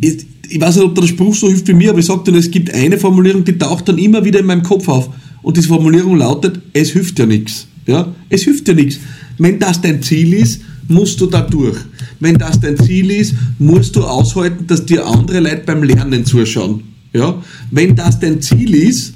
[0.00, 2.38] Ich, ich weiß nicht, ob der Spruch so hilft wie mir, aber ich sage dir,
[2.38, 5.10] es gibt eine Formulierung, die taucht dann immer wieder in meinem Kopf auf.
[5.42, 7.66] Und diese Formulierung lautet, es hilft ja nichts.
[7.86, 8.14] Ja?
[8.28, 8.98] Es hilft ja nichts.
[9.38, 11.78] Wenn das dein Ziel ist, musst du da durch.
[12.20, 16.82] Wenn das dein Ziel ist, musst du aushalten, dass dir andere Leute beim Lernen zuschauen.
[17.12, 17.42] Ja?
[17.70, 19.14] Wenn das dein Ziel ist,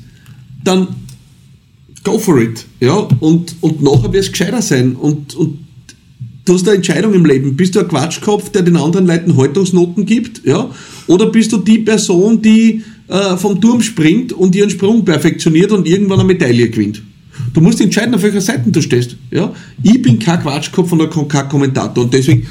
[0.65, 0.89] dann
[2.05, 2.65] go for it.
[2.81, 2.95] Ja?
[3.21, 4.95] Und, und nachher wirst du gescheiter sein.
[4.95, 5.59] Und, und
[6.45, 7.57] du hast eine Entscheidung im Leben.
[7.57, 10.45] Bist du ein Quatschkopf, der den anderen Leuten Haltungsnoten gibt?
[10.45, 10.71] Ja?
[11.07, 12.83] Oder bist du die Person, die
[13.13, 17.03] äh, vom Turm springt und ihren Sprung perfektioniert und irgendwann eine Medaille gewinnt?
[17.53, 19.17] Du musst entscheiden, auf welcher Seite du stehst.
[19.31, 19.53] Ja?
[19.83, 22.05] Ich bin kein Quatschkopf und kein Kommentator.
[22.05, 22.47] Und deswegen,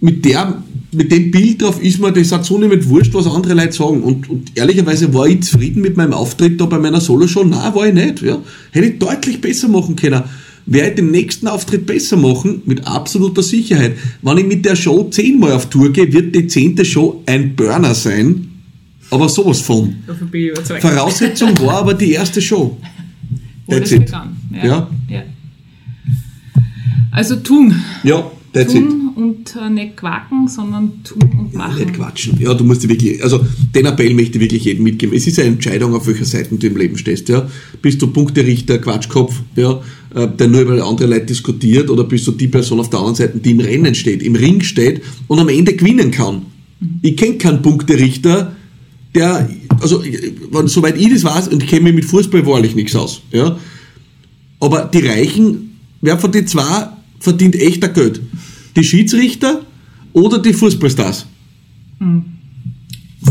[0.00, 3.72] mit, der, mit dem Bild drauf ist mir das auch zunehmend wurscht, was andere Leute
[3.72, 4.02] sagen.
[4.02, 7.44] Und, und ehrlicherweise war ich zufrieden mit meinem Auftritt da bei meiner Solo-Show.
[7.44, 8.22] Nein, war ich nicht.
[8.22, 8.38] Ja?
[8.70, 10.22] Hätte ich deutlich besser machen können.
[10.66, 13.96] Werde ich den nächsten Auftritt besser machen, mit absoluter Sicherheit.
[14.22, 17.94] Wenn ich mit der Show zehnmal auf Tour gehe, wird die zehnte Show ein Burner
[17.94, 18.49] sein.
[19.10, 19.96] Aber sowas von.
[20.06, 20.82] Davon bin ich überzeugt.
[20.82, 22.78] Voraussetzung war aber die erste Show.
[23.66, 24.06] Wo That's it.
[24.06, 24.36] begann.
[24.52, 24.88] Ja.
[25.08, 25.22] ja.
[27.10, 27.74] Also tun.
[28.04, 28.88] Ja, that's it.
[28.88, 31.78] Tun und äh, nicht quaken, sondern tun und machen.
[31.78, 32.40] Nicht quatschen.
[32.40, 33.44] Ja, du musst wirklich, also
[33.74, 35.14] den Appell möchte ich wirklich jedem mitgeben.
[35.14, 37.28] Es ist eine Entscheidung, auf welcher Seite du im Leben stehst.
[37.28, 37.48] Ja?
[37.82, 39.80] Bist du Punkterichter, Quatschkopf, ja,
[40.14, 43.16] äh, der nur über andere Leute diskutiert, oder bist du die Person auf der anderen
[43.16, 46.42] Seite, die im Rennen steht, im Ring steht und am Ende gewinnen kann?
[47.02, 48.56] Ich kenne keinen Punkterichter,
[49.14, 49.48] der,
[49.80, 50.02] also
[50.66, 53.58] soweit ich das weiß, und ich kenne mich mit Fußball wahrlich nichts aus, ja,
[54.60, 58.20] aber die Reichen, wer von den zwei verdient echter Geld?
[58.76, 59.64] Die Schiedsrichter
[60.12, 61.26] oder die Fußballstars?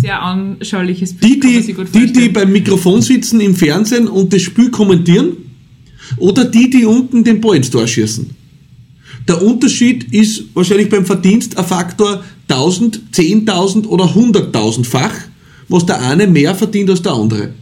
[0.01, 4.69] Sehr anschauliches Bild, Die, die, die, die beim Mikrofon sitzen im Fernsehen und das Spiel
[4.69, 5.37] kommentieren
[6.17, 8.29] oder die, die unten den Ball ins Tor schießen.
[9.27, 15.13] Der Unterschied ist wahrscheinlich beim Verdienst ein Faktor 1000, 10.000 oder 100.000-fach,
[15.69, 17.53] was der eine mehr verdient als der andere.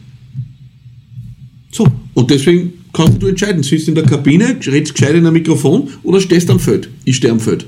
[1.71, 5.89] So, und deswegen kannst du entscheiden, sitzt in der Kabine, redest gescheit in ein Mikrofon
[6.03, 6.89] oder stehst am Feld.
[7.05, 7.65] Ich stehe am Feld.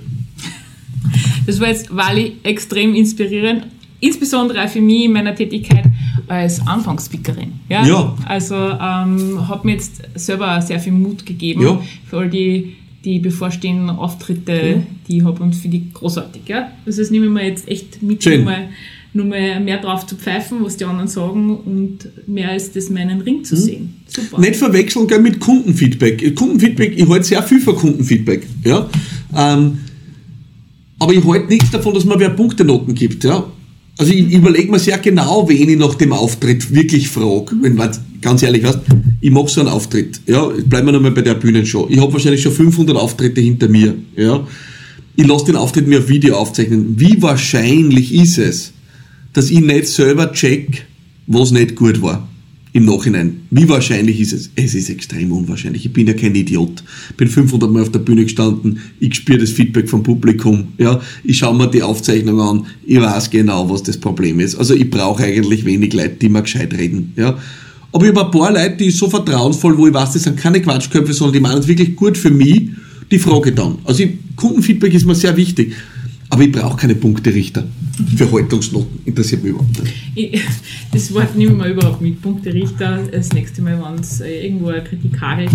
[1.45, 3.67] Das war jetzt Wally extrem inspirierend,
[3.99, 5.85] insbesondere auch für mich in meiner Tätigkeit
[6.27, 7.53] als Anfangsspeakerin.
[7.69, 7.85] Ja?
[7.85, 8.15] Ja.
[8.25, 11.81] Also ähm, hat mir jetzt selber sehr viel Mut gegeben Ja.
[12.05, 16.43] für all die, die bevorstehenden Auftritte, die ich habe und finde ich großartig.
[16.47, 16.71] Ja?
[16.85, 18.43] Also das nehme ich mir jetzt echt mit, Schön.
[18.43, 18.69] mal
[19.13, 23.21] nur mehr, mehr drauf zu pfeifen, was die anderen sagen und mehr als das meinen
[23.21, 23.95] Ring zu sehen.
[24.07, 24.39] Super.
[24.39, 26.35] Nicht verwechseln gell, mit Kundenfeedback.
[26.35, 28.45] Kundenfeedback, ich halte sehr viel von Kundenfeedback.
[28.63, 28.89] Ja?
[29.35, 29.79] Ähm,
[30.99, 33.23] aber ich halte nichts davon, dass man wer Punktenoten gibt.
[33.23, 33.45] Ja?
[33.97, 37.55] Also ich überlege mir sehr genau, wen ich nach dem Auftritt wirklich frage.
[37.61, 37.91] Wenn man
[38.21, 38.79] ganz ehrlich weißt,
[39.21, 40.21] ich mache so einen Auftritt.
[40.27, 41.87] Ja, bleiben wir nochmal bei der Bühnenshow.
[41.89, 43.95] Ich habe wahrscheinlich schon 500 Auftritte hinter mir.
[44.15, 44.45] Ja,
[45.15, 46.97] ich lasse den Auftritt mir auf Video aufzeichnen.
[46.97, 48.71] Wie wahrscheinlich ist es,
[49.33, 50.85] dass ich nicht selber check,
[51.27, 52.27] was nicht gut war?
[52.71, 53.41] im Nachhinein.
[53.49, 54.51] Wie wahrscheinlich ist es?
[54.55, 55.85] Es ist extrem unwahrscheinlich.
[55.85, 56.83] Ich bin ja kein Idiot.
[57.17, 58.79] Bin 500 Mal auf der Bühne gestanden.
[58.99, 60.67] Ich spüre das Feedback vom Publikum.
[60.77, 62.65] Ja, ich schaue mir die Aufzeichnung an.
[62.85, 64.55] Ich weiß genau, was das Problem ist.
[64.55, 67.13] Also ich brauche eigentlich wenig Leute, die mir gescheit reden.
[67.15, 67.39] Ja.
[67.91, 70.61] Aber ich habe ein paar Leute, die so vertrauensvoll, wo ich weiß, das sind keine
[70.61, 72.69] Quatschköpfe, sondern die meinen es wirklich gut für mich.
[73.09, 73.79] Die frage dann.
[73.83, 74.03] Also
[74.35, 75.73] Kundenfeedback ist mir sehr wichtig.
[76.29, 77.65] Aber ich brauche keine Punkterichter
[78.15, 79.01] für Haltungsnoten.
[79.05, 79.93] Interessiert mich überhaupt nicht.
[80.15, 80.41] Ich,
[80.91, 82.21] das Wort nehmen wir überhaupt mit.
[82.21, 82.99] Punkterichter.
[83.11, 85.51] Das nächste Mal, wenn es äh, irgendwo eine Kritik hagelt,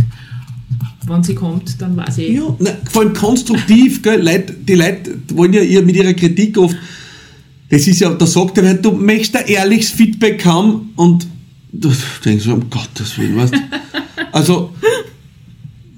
[1.06, 2.30] wenn sie kommt, dann weiß ich.
[2.30, 4.02] Ja, na, vor allem konstruktiv.
[4.02, 4.22] Gell?
[4.22, 6.76] Leute, die Leute wollen ja mit ihrer Kritik oft.
[7.68, 11.26] Das ist ja, da sagt er, du möchtest ein ehrliches Feedback haben und
[11.72, 11.92] du
[12.24, 13.54] denkst, um Gottes Willen, weißt
[14.32, 14.74] Also,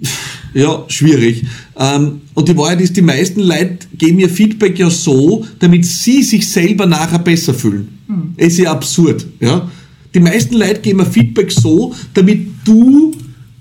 [0.55, 1.45] ja, schwierig.
[1.79, 6.23] Ähm, und die Wahrheit ist, die meisten Leute geben ihr Feedback ja so, damit sie
[6.23, 7.99] sich selber nachher besser fühlen.
[8.09, 8.35] Mhm.
[8.37, 9.27] Es ist ja absurd.
[9.41, 9.71] Ja?
[10.15, 13.13] Die meisten Leute geben ihr Feedback so, damit du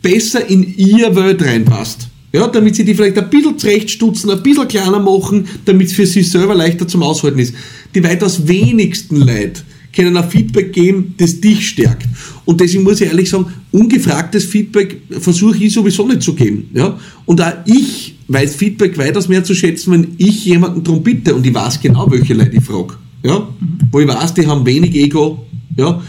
[0.02, 2.08] besser in ihr Welt reinpasst.
[2.32, 6.06] Ja, damit sie die vielleicht ein bisschen zurechtstutzen, ein bisschen kleiner machen, damit es für
[6.06, 7.54] sie selber leichter zum Aushalten ist.
[7.94, 9.62] Die weitaus wenigsten Leute
[9.96, 12.08] können ein Feedback geben, das dich stärkt.
[12.44, 16.70] Und deswegen muss ich ehrlich sagen, ungefragtes Feedback versuche ich sowieso nicht zu geben.
[16.74, 17.00] Ja?
[17.26, 21.46] Und auch ich weiß Feedback weitaus mehr zu schätzen, wenn ich jemanden darum bitte und
[21.46, 22.96] ich weiß genau, welche Leute ich frage.
[23.24, 23.48] Ja?
[23.92, 25.46] Wo ich weiß, die haben wenig Ego,
[25.78, 26.02] ja?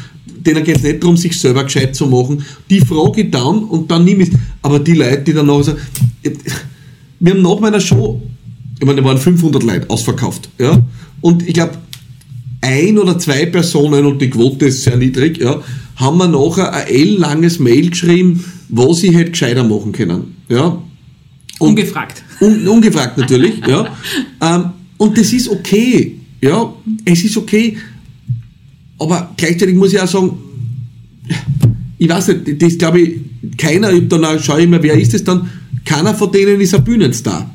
[0.46, 2.44] denen geht es nicht darum, sich selber gescheit zu machen.
[2.70, 4.30] Die frage ich dann und dann nehme ich
[4.62, 5.78] Aber die Leute, die dann noch sagen,
[7.20, 8.22] wir haben nach meiner Show,
[8.78, 10.50] ich meine, da waren 500 Leute ausverkauft.
[10.58, 10.82] Ja?
[11.20, 11.72] Und ich glaube,
[12.60, 15.62] ein oder zwei Personen, und die Quote ist sehr niedrig, ja,
[15.96, 20.36] haben wir nachher ein L-langes Mail geschrieben, was sie hätte gescheiter machen können.
[20.48, 20.82] Ja.
[21.58, 22.22] Und ungefragt.
[22.40, 23.86] Un, ungefragt natürlich, ja.
[24.40, 26.18] Ähm, und das ist okay.
[26.40, 26.72] Ja,
[27.04, 27.76] es ist okay.
[28.98, 30.36] Aber gleichzeitig muss ich auch sagen,
[31.98, 35.50] ich weiß nicht, das glaube ich, keiner, dann schaue ich mir, wer ist es dann?
[35.84, 37.50] Keiner von denen ist ein Bühnenstar.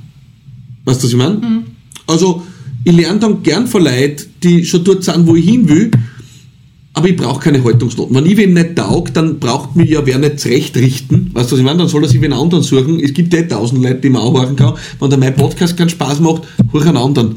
[0.86, 1.36] Weißt du, was ich meine?
[1.36, 1.64] Mhm.
[2.08, 2.44] Also,
[2.84, 5.92] ich lerne dann gern von Leuten, die schon dort sind, wo ich hin will,
[6.94, 8.16] aber ich brauche keine Haltungsnoten.
[8.16, 11.32] Wenn ich wen nicht taug, dann braucht mich ja wer nicht zurecht richten.
[11.34, 11.80] Weißt du, was ich meine?
[11.80, 13.00] Dann soll er sich wen anderen suchen.
[13.00, 14.74] Es gibt ja tausend Leute, die man auch hören kann.
[15.00, 17.36] Wenn der mein Podcast keinen Spaß macht, hol einen anderen.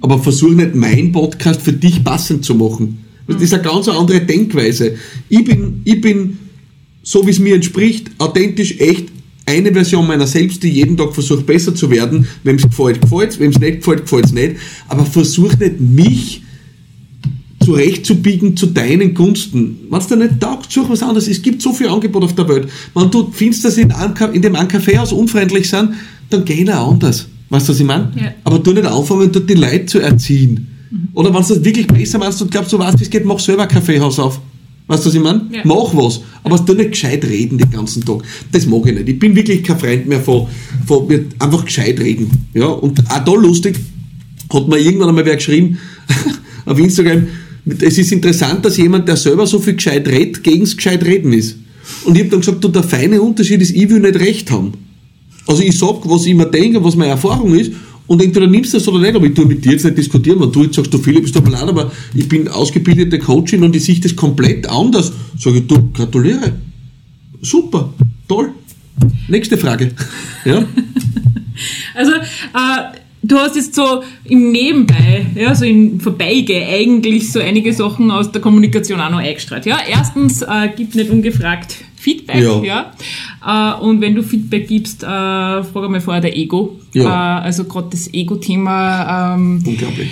[0.00, 2.98] Aber versuch nicht, meinen Podcast für dich passend zu machen.
[3.28, 4.96] Das ist eine ganz andere Denkweise.
[5.28, 6.38] Ich bin, ich bin,
[7.02, 9.06] so wie es mir entspricht, authentisch, echt,
[9.48, 12.26] eine Version meiner selbst, die jeden Tag versucht besser zu werden.
[12.42, 14.56] Wem es gefällt, gefällt es, wem es nicht gefällt, gefällt es nicht.
[14.88, 16.42] Aber versuch nicht mich
[17.66, 19.78] zurechtzubiegen zu deinen Gunsten.
[19.90, 21.26] Wenn es dir nicht taugt, such was anderes.
[21.26, 22.68] Es gibt so viel Angebot auf der Welt.
[22.94, 23.92] Wenn du findest, dass in,
[24.32, 25.94] in dem einen Kaffeehaus unfreundlich sind,
[26.30, 27.26] dann geh da anders.
[27.50, 28.12] Weißt du, was ich meine?
[28.14, 28.32] Ja.
[28.44, 30.68] Aber du nicht anfangen, dort die Leute zu erziehen.
[30.90, 31.08] Mhm.
[31.14, 33.40] Oder wenn du das wirklich besser meinst und glaubst, du weißt, wie es geht, mach
[33.40, 34.40] selber ein Kaffeehaus auf.
[34.86, 35.44] Weißt du, was ich meine?
[35.50, 35.62] Ja.
[35.64, 36.20] Mach was.
[36.44, 38.22] Aber du nicht gescheit reden den ganzen Tag.
[38.52, 39.08] Das mag ich nicht.
[39.08, 40.46] Ich bin wirklich kein Freund mehr von,
[40.86, 41.08] von
[41.40, 42.30] einfach gescheit reden.
[42.54, 43.80] Ja, und auch da lustig,
[44.52, 45.78] hat mir irgendwann einmal wer geschrieben,
[46.66, 47.26] auf Instagram,
[47.66, 51.32] es ist interessant, dass jemand, der selber so viel gescheit redet, gegen das gescheit reden
[51.32, 51.56] ist.
[52.04, 54.72] Und ich habe dann gesagt, du, der feine Unterschied ist, ich will nicht recht haben.
[55.46, 57.72] Also ich sag, was ich mir denke, was meine Erfahrung ist,
[58.06, 60.40] und entweder nimmst du das oder nicht, aber ich tue mit dir jetzt nicht diskutieren,
[60.40, 63.74] wenn du jetzt sagst, du Philipp bist du Plan, aber ich bin ausgebildete Coachin und
[63.74, 65.12] ich sehe das komplett anders.
[65.36, 66.52] Sage ich, du, gratuliere.
[67.42, 67.92] Super,
[68.28, 68.50] toll.
[69.28, 69.90] Nächste Frage.
[70.44, 70.64] Ja?
[71.94, 77.72] also, äh, du hast jetzt so im Nebenbei, ja, so im Vorbeige eigentlich so einige
[77.72, 79.66] Sachen aus der Kommunikation auch noch eingestrahlt.
[79.66, 82.92] Ja, erstens, äh, gib nicht ungefragt Feedback, ja.
[83.42, 83.76] ja?
[83.76, 86.78] Äh, und wenn du Feedback gibst, äh, frage mal vorher der Ego.
[86.92, 87.40] Ja.
[87.40, 89.34] Äh, also gerade das Ego-Thema.
[89.34, 90.10] Ähm, Unglaublich.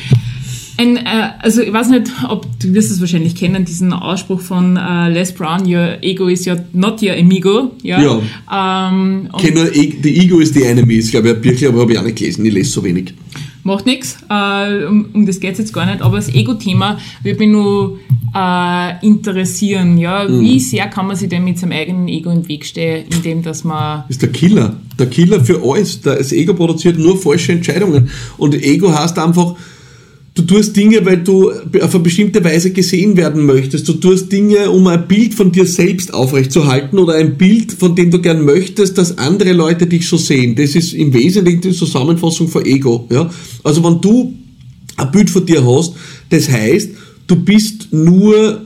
[0.76, 1.02] Ein, äh,
[1.38, 5.32] also ich weiß nicht, ob du wirst es wahrscheinlich kennen, diesen Ausspruch von äh, Les
[5.32, 7.70] Brown, your ego is your, not your amigo.
[7.82, 8.00] Ja.
[8.00, 8.90] ja.
[8.90, 10.94] Ähm, nur, the ego is the enemy.
[10.94, 12.44] Ich glaube, Birchler, aber habe ich auch nicht gelesen.
[12.44, 13.14] Ich lese so wenig.
[13.62, 17.38] Macht nichts, äh, um, um das geht es jetzt gar nicht, aber das Ego-Thema würde
[17.38, 17.98] mich nur
[18.34, 19.96] äh, interessieren.
[19.96, 20.28] Ja?
[20.28, 20.40] Mhm.
[20.42, 23.64] Wie sehr kann man sich denn mit seinem eigenen Ego im Weg stehen, indem dass
[23.64, 24.02] man...
[24.02, 24.76] Das ist der Killer.
[24.98, 26.02] Der Killer für alles.
[26.02, 28.10] Das Ego produziert nur falsche Entscheidungen.
[28.36, 29.54] Und Ego heißt einfach,
[30.34, 33.86] Du tust Dinge, weil du auf eine bestimmte Weise gesehen werden möchtest.
[33.88, 38.10] Du tust Dinge, um ein Bild von dir selbst aufrechtzuerhalten oder ein Bild, von dem
[38.10, 40.56] du gern möchtest, dass andere Leute dich so sehen.
[40.56, 43.06] Das ist im Wesentlichen die Zusammenfassung von Ego.
[43.12, 43.30] Ja?
[43.62, 44.34] Also wenn du
[44.96, 45.94] ein Bild von dir hast,
[46.30, 46.90] das heißt,
[47.28, 48.62] du bist nur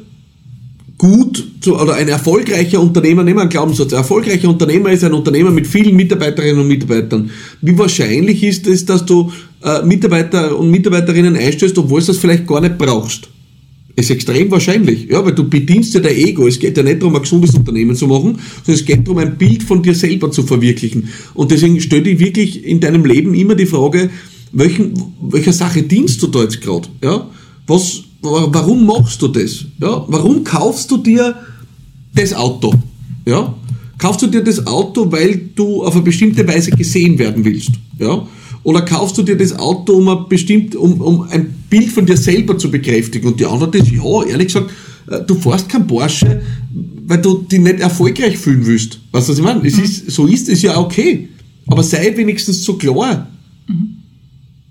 [0.96, 5.12] gut zu, oder ein erfolgreicher Unternehmer, nehmen wir einen Glaubenssatz, ein erfolgreicher Unternehmer ist ein
[5.12, 7.30] Unternehmer mit vielen Mitarbeiterinnen und Mitarbeitern.
[7.60, 9.30] Wie wahrscheinlich ist es, dass du
[9.62, 13.28] äh, Mitarbeiter und Mitarbeiterinnen einstellst, obwohl du das vielleicht gar nicht brauchst?
[13.96, 16.46] Ist extrem wahrscheinlich, ja, weil du bedienst ja dein Ego.
[16.46, 19.36] Es geht ja nicht darum, ein gesundes Unternehmen zu machen, sondern es geht darum, ein
[19.36, 21.08] Bild von dir selber zu verwirklichen.
[21.34, 24.10] Und deswegen stell dich wirklich in deinem Leben immer die Frage,
[24.52, 26.88] welchen, welcher Sache dienst du da jetzt gerade?
[27.02, 27.28] Ja?
[28.22, 29.64] Warum machst du das?
[29.80, 30.04] Ja?
[30.06, 31.34] Warum kaufst du dir
[32.14, 32.74] das Auto?
[33.26, 33.54] Ja?
[33.98, 37.72] Kaufst du dir das Auto, weil du auf eine bestimmte Weise gesehen werden willst?
[37.98, 38.26] Ja?
[38.68, 42.18] Oder kaufst du dir das Auto, um ein, bestimmt, um, um ein Bild von dir
[42.18, 43.28] selber zu bekräftigen?
[43.28, 44.70] Und die Antwort ist, ja, ehrlich gesagt,
[45.10, 46.42] äh, du fährst kein Porsche,
[47.06, 49.00] weil du dich nicht erfolgreich fühlen willst.
[49.10, 49.66] Weißt du, was ich meine?
[49.66, 49.84] Es mhm.
[49.84, 51.30] ist, so ist es ja okay.
[51.66, 53.30] Aber sei wenigstens so klar.
[53.68, 54.02] Mhm.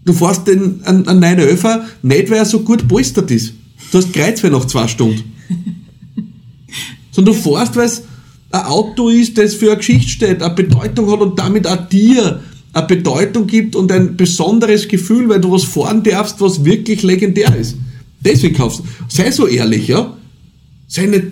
[0.05, 1.65] Du fährst den, einen, einen 911
[2.03, 3.55] nicht, weil er so gut polstert ist.
[3.91, 5.23] Du hast Kreuzweh nach zwei Stunden.
[7.11, 8.03] Sondern du fährst, weil es
[8.51, 12.43] ein Auto ist, das für eine Geschichte steht, eine Bedeutung hat und damit auch dir
[12.77, 17.55] eine Bedeutung gibt und ein besonderes Gefühl, weil du was fahren darfst, was wirklich legendär
[17.55, 17.75] ist.
[18.23, 18.83] Deswegen kaufst du.
[19.07, 20.15] Sei so ehrlich, ja.
[20.87, 21.23] Sei nicht,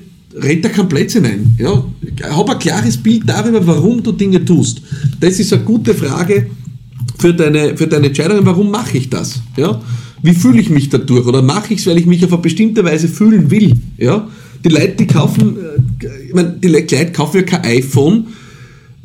[0.42, 1.58] red da kein Plätzchen ein.
[1.60, 1.86] Ja.
[2.30, 4.82] Hab ein klares Bild darüber, warum du Dinge tust.
[5.20, 6.48] Das ist eine gute Frage,
[7.18, 9.42] für deine, für deine Entscheidungen, warum mache ich das?
[9.58, 9.82] Ja?
[10.22, 11.26] Wie fühle ich mich dadurch?
[11.26, 13.74] Oder mache ich es, weil ich mich auf eine bestimmte Weise fühlen will?
[13.98, 14.28] Ja?
[14.64, 18.28] Die Leute, die kaufen, äh, ich meine, die Leute kaufen ja kein iPhone,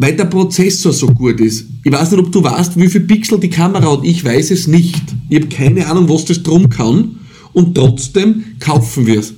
[0.00, 1.66] weil der Prozessor so gut ist.
[1.84, 4.00] Ich weiß nicht, ob du weißt, wie viel Pixel die Kamera hat.
[4.02, 5.02] Ich weiß es nicht.
[5.28, 7.16] Ich habe keine Ahnung, was das drum kann.
[7.52, 9.34] Und trotzdem kaufen wir es.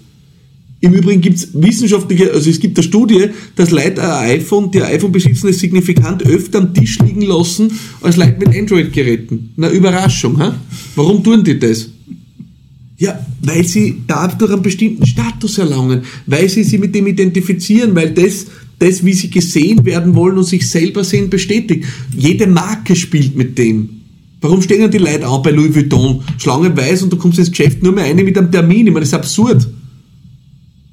[0.80, 4.82] Im Übrigen gibt es wissenschaftliche, also es gibt eine Studie, dass Leute ein iPhone, die
[4.82, 9.50] ein iPhone besitzen, es signifikant öfter am Tisch liegen lassen, als Leute mit Android-Geräten.
[9.56, 10.54] Na, Überraschung, ha?
[10.94, 11.88] Warum tun die das?
[12.98, 18.10] Ja, weil sie dadurch einen bestimmten Status erlangen, weil sie sich mit dem identifizieren, weil
[18.10, 18.46] das,
[18.82, 21.84] das, wie sie gesehen werden wollen und sich selber sehen, bestätigt.
[22.16, 23.88] Jede Marke spielt mit dem.
[24.40, 27.92] Warum stehen die Leute auch bei Louis Vuitton schlangenweise und du kommst ins Geschäft nur
[27.92, 28.86] mehr eine mit einem Termin?
[28.86, 29.68] Ich meine, das ist absurd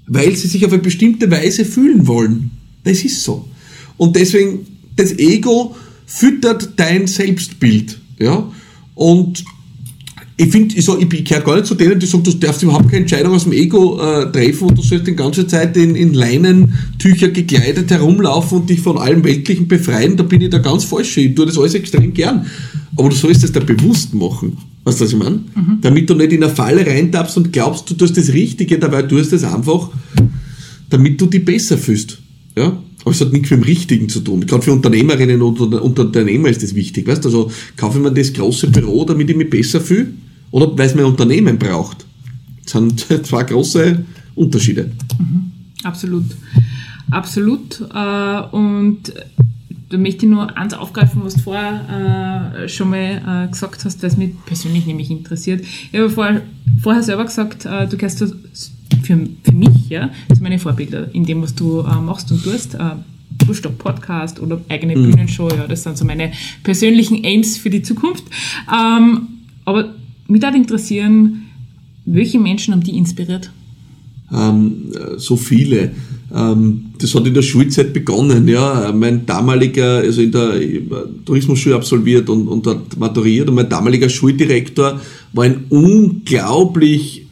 [0.10, 2.52] weil sie sich auf eine bestimmte Weise fühlen wollen.
[2.84, 3.48] Das ist so.
[3.98, 4.66] Und deswegen,
[4.96, 5.76] das Ego
[6.06, 8.00] füttert dein Selbstbild.
[8.18, 8.52] Ja?
[8.96, 9.46] Und
[10.40, 12.86] ich finde, ich, ich, ich gehöre gar nicht zu denen, die sagen, du darfst überhaupt
[12.86, 16.14] keine Entscheidung aus dem Ego äh, treffen und du sollst die ganze Zeit in, in
[16.14, 20.16] Leinentücher gekleidet herumlaufen und dich von allem Weltlichen befreien.
[20.16, 21.18] Da bin ich da ganz falsch.
[21.18, 22.46] Ich tue das alles extrem gern.
[22.96, 24.56] Aber du sollst es da bewusst machen.
[24.86, 25.44] Weißt du, was ich meine?
[25.56, 25.80] Mhm.
[25.82, 29.34] Damit du nicht in eine Falle reintappst und glaubst, du tust das Richtige, dabei tust
[29.34, 29.90] du es einfach,
[30.90, 32.18] damit du dich besser fühlst.
[32.58, 32.82] Ja?
[33.02, 34.46] Aber es hat nichts mit dem Richtigen zu tun.
[34.46, 37.08] Gerade für Unternehmerinnen und Unternehmer ist das wichtig.
[37.08, 40.14] Weißt du, also kaufe ich mir das große Büro, damit ich mich besser fühle,
[40.52, 42.06] oder weil es mein Unternehmen braucht.
[42.64, 44.04] Das sind zwei große
[44.36, 44.92] Unterschiede.
[45.18, 45.52] Mhm.
[45.84, 46.26] Absolut.
[47.12, 47.82] Absolut.
[47.94, 49.14] Äh, und
[49.90, 54.04] da möchte ich nur eins aufgreifen, was du vorher äh, schon mal äh, gesagt hast,
[54.04, 55.66] das mich persönlich nämlich interessiert.
[55.92, 56.42] Ich habe vorher,
[56.82, 61.26] vorher selber gesagt, äh, du gehst für, für mich, ja, das sind meine Vorbilder in
[61.26, 62.78] dem, was du machst und tust.
[63.46, 65.12] Buchstopp Podcast oder eigene mhm.
[65.12, 66.32] Bühnenshow, ja, das sind so meine
[66.64, 68.24] persönlichen Aims für die Zukunft.
[68.72, 69.28] Ähm,
[69.66, 69.94] aber
[70.30, 71.44] mich würde interessieren,
[72.06, 73.52] welche Menschen haben die inspiriert?
[74.32, 75.92] Ähm, so viele.
[76.34, 78.48] Ähm, das hat in der Schulzeit begonnen.
[78.48, 78.92] Ja.
[78.94, 80.60] Mein damaliger, also in der
[81.26, 85.02] Tourismusschule absolviert und, und hat maturiert und mein damaliger Schuldirektor
[85.34, 87.26] war ein unglaublich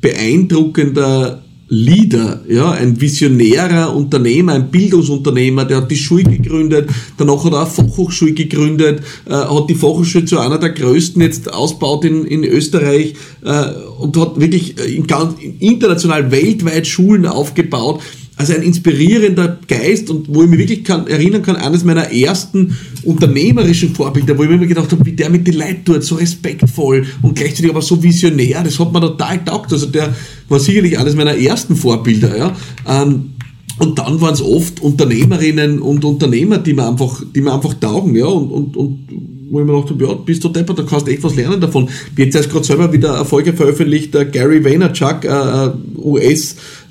[0.00, 7.52] beeindruckender Leader, ja, ein visionärer Unternehmer, ein Bildungsunternehmer, der hat die Schule gegründet, danach hat
[7.52, 12.24] er eine Fachhochschule gegründet, äh, hat die Fachhochschule zu einer der größten jetzt ausbaut in,
[12.24, 13.14] in Österreich
[13.44, 13.64] äh,
[13.98, 18.00] und hat wirklich in ganz, international weltweit Schulen aufgebaut
[18.36, 22.76] also ein inspirierender Geist und wo ich mich wirklich kann, erinnern kann, eines meiner ersten
[23.02, 26.16] unternehmerischen Vorbilder, wo ich mir immer gedacht habe, wie der mit den Leuten tut, so
[26.16, 29.72] respektvoll und gleichzeitig aber so visionär, das hat mir total taugt.
[29.72, 30.14] Also der
[30.48, 32.36] war sicherlich eines meiner ersten Vorbilder.
[32.36, 32.56] Ja.
[32.86, 33.30] Ähm,
[33.78, 38.14] und dann waren es oft Unternehmerinnen und Unternehmer, die mir einfach, die mir einfach taugen,
[38.16, 41.06] ja, und, und, und wo ich mir gedacht habe, ja, bist du deppert, da kannst
[41.06, 41.88] du echt was lernen davon.
[42.16, 45.70] Jetzt erst gerade selber wieder eine Folge veröffentlicht, der Gary Vaynerchuk, äh,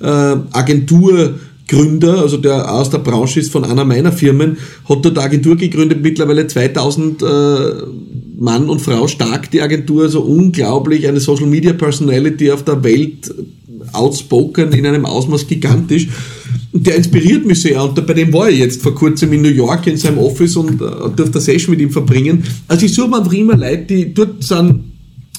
[1.68, 5.56] Gründer, also der aus der Branche ist von einer meiner Firmen, hat dort eine Agentur
[5.56, 7.26] gegründet, mittlerweile 2000 äh,
[8.38, 13.34] Mann und Frau stark die Agentur, also unglaublich, eine Social Media Personality auf der Welt,
[13.92, 16.08] outspoken in einem Ausmaß gigantisch.
[16.72, 19.86] Der inspiriert mich sehr und bei dem war ich jetzt vor kurzem in New York
[19.86, 22.44] in seinem Office und äh, durfte eine Session mit ihm verbringen.
[22.68, 24.80] Also ich suche einfach immer Leute, die dort sind,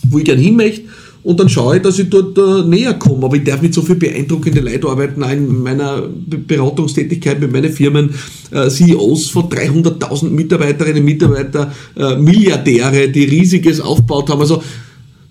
[0.09, 0.83] wo ich gerne hin möchte
[1.27, 3.25] und dann schaue ich, dass ich dort äh, näher komme.
[3.25, 7.69] Aber ich darf mit so viel beeindruckende Leute arbeiten, auch in meiner Beratungstätigkeit mit meinen
[7.69, 8.11] Firmen,
[8.51, 14.39] äh, CEOs von 300.000 Mitarbeiterinnen und Mitarbeiter, äh, Milliardäre, die riesiges aufgebaut haben.
[14.39, 14.63] Also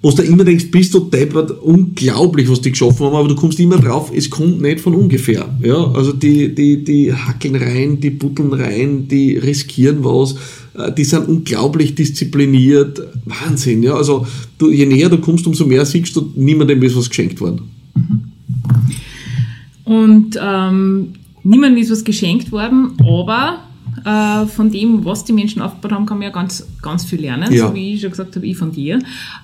[0.02, 3.58] wo du immer denkst, bist du deppert, unglaublich, was die geschaffen haben, aber du kommst
[3.58, 5.48] immer drauf, es kommt nicht von ungefähr.
[5.62, 10.36] Ja, also die, die, die hackeln rein, die butteln rein, die riskieren was,
[10.74, 13.02] äh, die sind unglaublich diszipliniert.
[13.24, 13.94] Wahnsinn, ja.
[13.94, 14.26] Also
[14.58, 17.62] du, je näher du kommst, umso mehr siehst du, niemandem ist was geschenkt worden.
[19.84, 23.65] Und ähm, niemandem ist was geschenkt worden, aber
[24.06, 27.52] äh, von dem, was die Menschen aufgebaut haben, kann man ja ganz, ganz viel lernen,
[27.52, 27.66] ja.
[27.66, 29.00] so wie ich schon gesagt habe, ich von dir,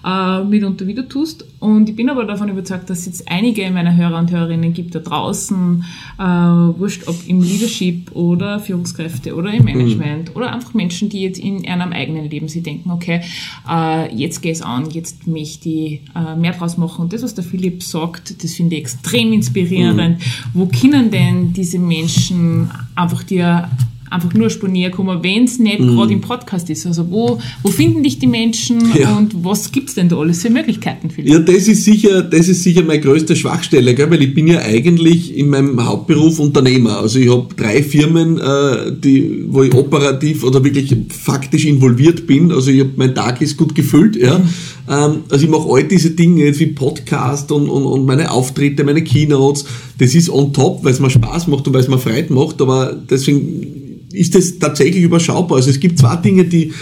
[0.07, 1.45] äh, mitunter wieder tust.
[1.59, 4.95] Und ich bin aber davon überzeugt, dass es jetzt einige meiner Hörer und Hörerinnen gibt
[4.95, 5.85] da draußen,
[6.17, 10.37] äh, wurscht ob im Leadership oder Führungskräfte oder im Management mhm.
[10.37, 13.23] oder einfach Menschen, die jetzt in ihrem eigenen Leben sie denken, okay,
[13.69, 17.03] äh, jetzt gehe es an, jetzt möchte ich äh, mehr draus machen.
[17.03, 20.21] Und das, was der Philipp sagt, das finde ich extrem inspirierend.
[20.21, 20.25] Mhm.
[20.55, 23.69] Wo können denn diese Menschen einfach dir
[24.13, 25.97] einfach nur sponieren kommen, wenn es nicht mhm.
[25.97, 26.87] gerade im Podcast ist.
[26.87, 29.17] Also wo, wo finden dich die Menschen ja.
[29.17, 31.33] und was gibt es denn da alles für Möglichkeiten für dich?
[31.33, 34.11] Ja, das ist sicher, das ist sicher meine größte Schwachstelle, gell?
[34.11, 36.99] weil ich bin ja eigentlich in meinem Hauptberuf Unternehmer.
[36.99, 42.53] Also ich habe drei Firmen, äh, die, wo ich operativ oder wirklich faktisch involviert bin.
[42.53, 44.17] Also ich hab, mein Tag ist gut gefüllt.
[44.17, 44.39] Ja?
[44.39, 44.49] Mhm.
[44.89, 49.05] Ähm, also ich mache all diese Dinge wie Podcast und, und, und meine Auftritte, meine
[49.05, 49.65] Keynotes.
[49.99, 52.61] Das ist on top, weil es mir Spaß macht und weil es mir Freude macht,
[52.61, 53.82] aber deswegen
[54.13, 55.59] ist das tatsächlich überschaubar.
[55.59, 56.73] Also es gibt zwei Dinge, die,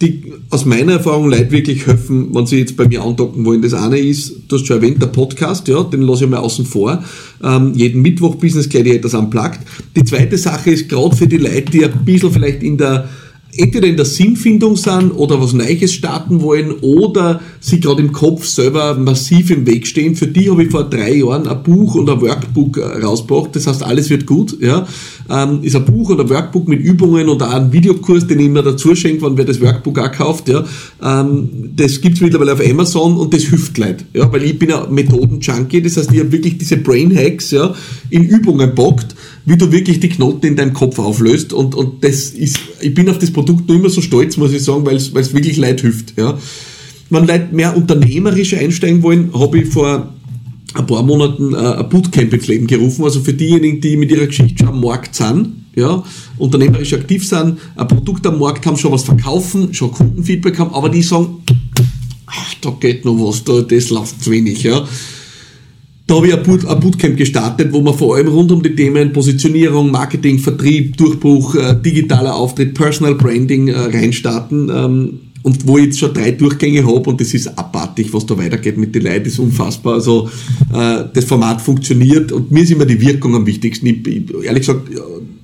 [0.00, 3.62] die aus meiner Erfahrung Leute wirklich helfen, wenn sie jetzt bei mir andocken wollen.
[3.62, 6.64] Das eine ist, du hast schon erwähnt, der Podcast, ja, den lasse ich mal außen
[6.66, 7.02] vor.
[7.42, 9.60] Ähm, jeden Mittwoch Business Gladiators unplugged.
[9.96, 13.08] Die zweite Sache ist gerade für die Leute, die ein bisschen vielleicht in der
[13.58, 18.44] entweder in der Sinnfindung sind oder was Neues starten wollen oder sie gerade im Kopf
[18.44, 20.14] selber massiv im Weg stehen.
[20.14, 23.54] Für die habe ich vor drei Jahren ein Buch und ein Workbook äh, rausgebracht.
[23.54, 24.56] Das heißt, alles wird gut.
[24.60, 24.86] Ja.
[25.28, 28.48] Ähm, ist ein Buch oder ein Workbook mit Übungen und auch ein Videokurs, den ich
[28.48, 30.48] mir dazu schenke, wenn wer das Workbook auch kauft.
[30.48, 30.64] Ja.
[31.02, 34.04] Ähm, das gibt's mittlerweile auf Amazon und das hilft Leute.
[34.12, 35.82] Ja, weil ich bin ein Methoden-Junkie.
[35.82, 37.74] Das heißt, ich habe wirklich diese Brain Hacks ja,
[38.10, 39.14] in Übungen bockt
[39.46, 41.52] wie du wirklich die Knoten in deinem Kopf auflöst.
[41.52, 44.62] Und, und das ist, ich bin auf das Produkt nur immer so stolz, muss ich
[44.62, 46.18] sagen, weil es wirklich Leid hilft.
[46.18, 46.36] Ja.
[47.08, 50.12] Wenn Leute mehr unternehmerisch einsteigen wollen, habe ich vor
[50.74, 53.04] ein paar Monaten äh, ein Bootcamp ins Leben gerufen.
[53.04, 56.02] Also für diejenigen, die mit ihrer Geschichte schon am Markt sind, ja,
[56.38, 60.88] unternehmerisch aktiv sind, ein Produkt am Markt haben, schon was verkaufen, schon Kundenfeedback haben, aber
[60.88, 61.36] die sagen,
[62.26, 64.64] ach, da geht noch was, da, das läuft zu wenig.
[64.64, 64.86] Ja.
[66.06, 68.76] Da habe ich ein, Boot, ein Bootcamp gestartet, wo wir vor allem rund um die
[68.76, 74.70] Themen Positionierung, Marketing, Vertrieb, Durchbruch, äh, digitaler Auftritt, Personal Branding äh, reinstarten.
[74.72, 78.36] Ähm, und wo ich jetzt schon drei Durchgänge habe und das ist abartig, was da
[78.36, 79.94] weitergeht mit den Leuten, ist unfassbar.
[79.94, 80.28] Also
[80.72, 83.86] äh, das Format funktioniert und mir ist immer die Wirkung am wichtigsten.
[83.86, 84.88] Ich, ich, ehrlich gesagt,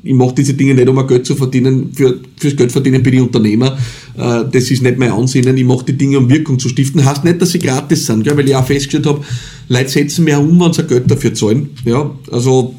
[0.05, 1.93] ich mache diese Dinge nicht, um ein Geld zu verdienen.
[1.93, 3.79] Für, fürs Geld verdienen bin ich Unternehmer.
[4.17, 5.57] Äh, das ist nicht mein Ansinnen.
[5.57, 7.05] Ich mache die Dinge, um Wirkung zu stiften.
[7.05, 8.37] Heißt nicht, dass sie gratis sind, gell?
[8.37, 9.25] weil ich auch festgestellt habe,
[9.69, 11.71] Leute setzen mehr um, wenn sie Geld dafür zahlen.
[11.85, 12.75] Ja, also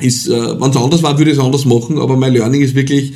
[0.00, 2.74] ist, äh, wenn es anders war, würde ich es anders machen, aber mein Learning ist
[2.74, 3.14] wirklich,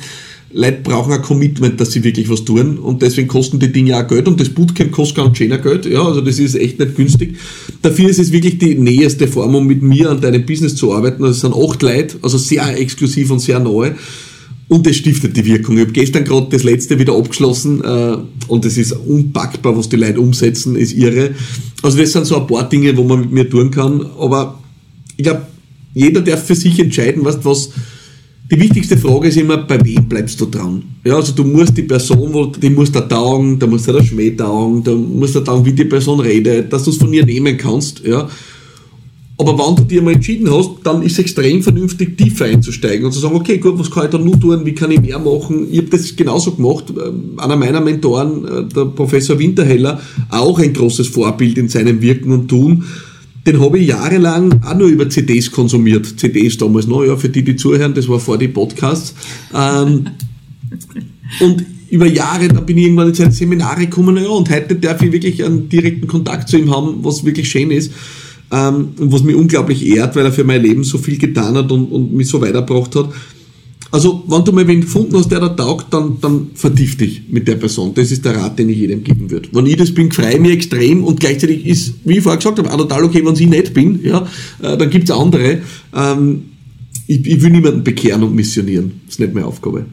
[0.53, 4.07] Leute brauchen ein Commitment, dass sie wirklich was tun und deswegen kosten die Dinge auch
[4.07, 7.37] Geld und das Bootcamp kostet ganz schöner Geld, ja, also das ist echt nicht günstig.
[7.81, 11.23] Dafür ist es wirklich die näherste Form, um mit mir an deinem Business zu arbeiten.
[11.23, 13.91] Also es sind acht Leute, also sehr exklusiv und sehr neu
[14.69, 15.75] und es stiftet die Wirkung.
[15.77, 18.17] Ich habe gestern gerade das letzte wieder abgeschlossen äh,
[18.47, 21.31] und es ist unpackbar, was die Leute umsetzen, ist irre.
[21.81, 24.59] Also das sind so ein paar Dinge, wo man mit mir tun kann, aber
[25.15, 25.47] ich glaube,
[25.93, 27.71] jeder darf für sich entscheiden, was, was
[28.49, 30.83] die wichtigste Frage ist immer, bei wem bleibst du dran?
[31.03, 34.83] Ja, also du musst die Person, die muss da taugen, da muss der Schmäh taugen,
[34.83, 38.05] da muss da taugen, wie die Person redet, dass du es von ihr nehmen kannst,
[38.05, 38.29] ja.
[39.39, 43.11] Aber wenn du dir mal entschieden hast, dann ist es extrem vernünftig, tiefer einzusteigen und
[43.11, 45.67] zu sagen, okay, gut, was kann ich da nur tun, wie kann ich mehr machen?
[45.71, 46.85] Ich habe das genauso gemacht.
[46.89, 52.31] Ähm, einer meiner Mentoren, äh, der Professor Winterheller, auch ein großes Vorbild in seinem Wirken
[52.31, 52.85] und Tun,
[53.47, 56.19] den habe ich jahrelang auch nur über CDs konsumiert.
[56.19, 59.15] CDs damals noch, ja, für die, die zuhören, das war vor die Podcasts.
[59.55, 60.07] Ähm,
[61.39, 65.01] und über Jahre, da bin ich irgendwann in seine Seminare gekommen, ja, und heute darf
[65.01, 67.91] ich wirklich einen direkten Kontakt zu ihm haben, was wirklich schön ist.
[68.51, 71.91] ähm, was mich unglaublich ehrt, weil er für mein Leben so viel getan hat und,
[71.91, 73.09] und mich so weitergebracht hat.
[73.91, 77.47] Also, wenn du mal wen gefunden hast, der da taugt, dann, dann vertief dich mit
[77.47, 77.93] der Person.
[77.93, 79.49] Das ist der Rat, den ich jedem geben würde.
[79.51, 82.71] Wenn ich das bin, freue mich extrem und gleichzeitig ist, wie ich vorher gesagt habe,
[82.71, 84.27] auch total okay, wenn ich nicht bin, ja,
[84.61, 85.61] äh, dann gibt's andere.
[85.95, 86.43] Ähm,
[87.07, 89.01] ich, ich, will niemanden bekehren und missionieren.
[89.05, 89.85] Das ist nicht meine Aufgabe.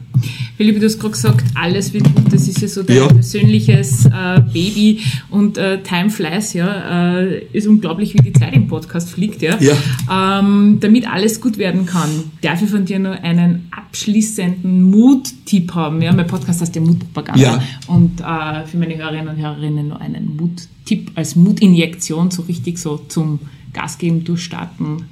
[0.57, 2.33] Philipp, du hast gerade gesagt, alles wird gut.
[2.33, 3.07] Das ist ja so dein ja.
[3.07, 4.99] persönliches äh, Baby
[5.29, 7.19] und äh, Time flies, ja.
[7.19, 9.57] Äh, ist unglaublich, wie die Zeit im Podcast fliegt, ja.
[9.59, 10.39] ja.
[10.39, 12.09] Ähm, damit alles gut werden kann,
[12.41, 16.01] darf ich von dir nur einen abschließenden Mut-Tipp haben.
[16.01, 17.41] Ja, mein Podcast heißt ja Mutpropaganda.
[17.41, 17.63] Ja.
[17.87, 22.97] Und äh, für meine Hörerinnen und Hörerinnen nur einen Mut-Tipp als Mutinjektion, so richtig so
[23.07, 23.39] zum
[23.73, 25.03] Gas geben, durchstarten,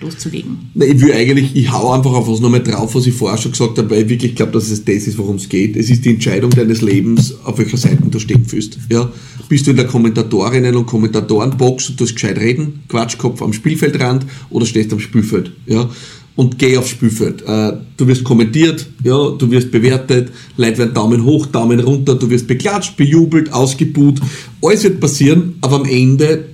[0.00, 0.70] loszulegen?
[0.74, 3.78] Ich will eigentlich, ich hau einfach auf was nochmal drauf, was ich vorher schon gesagt
[3.78, 5.76] habe, weil ich wirklich glaube, dass es das ist, worum es geht.
[5.76, 8.78] Es ist die Entscheidung deines Lebens, auf welcher Seite du stehen fühlst.
[8.90, 9.10] Ja?
[9.48, 14.26] Bist du in der Kommentatorinnen- und Kommentatorenbox und du hast gescheit reden, Quatschkopf am Spielfeldrand
[14.50, 15.52] oder stehst am Spielfeld.
[15.66, 15.88] Ja?
[16.36, 17.42] und geh aufs Spielfeld.
[17.42, 22.30] Äh, du wirst kommentiert, ja, du wirst bewertet, Leute werden Daumen hoch, Daumen runter, du
[22.30, 24.20] wirst beklatscht, bejubelt, ausgebuht.
[24.62, 26.46] Alles wird passieren, aber am Ende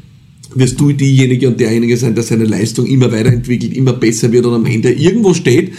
[0.59, 4.55] wirst du diejenige und derjenige sein, der seine Leistung immer weiterentwickelt, immer besser wird und
[4.55, 5.73] am Ende irgendwo steht,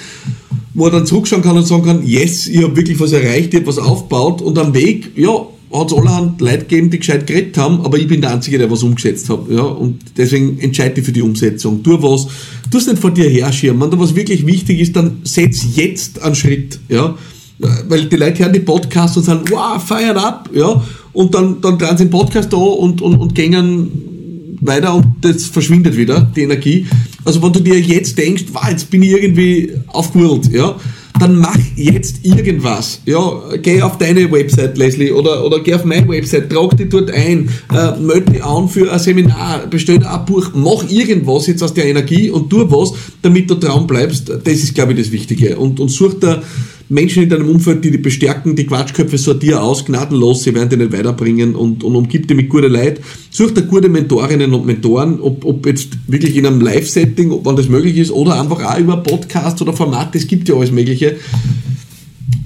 [0.73, 3.59] wo er dann zurückschauen kann und sagen kann, yes, ich habe wirklich was erreicht, ich
[3.59, 7.57] habe was aufgebaut und am Weg, ja, hat es allerhand Leute gegeben, die gescheit geredet
[7.57, 9.49] haben, aber ich bin der Einzige, der was umgesetzt hat.
[9.49, 9.63] Ja?
[9.63, 11.83] Und deswegen entscheide dich für die Umsetzung.
[11.83, 12.27] Tu was,
[12.71, 13.81] tu es nicht vor dir herschirmen.
[13.81, 16.79] Wenn da was wirklich wichtig ist, dann setz jetzt einen Schritt.
[16.87, 17.17] Ja?
[17.59, 21.79] Weil die Leute hören die Podcasts und sagen, wow, feiern ab, ja, und dann, dann
[21.79, 24.16] drehen sie den Podcast da und, und, und gängen
[24.61, 26.87] weiter und das verschwindet wieder, die Energie.
[27.25, 30.75] Also wenn du dir jetzt denkst, wow, jetzt bin ich irgendwie aufgewühlt, ja,
[31.19, 33.01] dann mach jetzt irgendwas.
[33.05, 37.11] Ja, geh auf deine Website, Leslie, oder, oder geh auf meine Website, trag dich dort
[37.11, 41.73] ein, äh, melde dich an für ein Seminar, bestell ein Buch, mach irgendwas jetzt aus
[41.73, 44.29] der Energie und tu was, damit du dran bleibst.
[44.29, 45.57] Das ist, glaube ich, das Wichtige.
[45.57, 46.41] Und, und such da
[46.89, 50.79] Menschen in deinem Umfeld, die dich bestärken, die Quatschköpfe sortier aus, gnadenlos, sie werden dich
[50.79, 53.03] nicht weiterbringen und, und umgib dich mit guten Leuten.
[53.29, 57.67] Such dir gute Mentorinnen und Mentoren, ob, ob jetzt wirklich in einem Live-Setting, wann das
[57.67, 61.17] möglich ist, oder einfach auch über Podcast oder Format, es gibt ja alles Mögliche.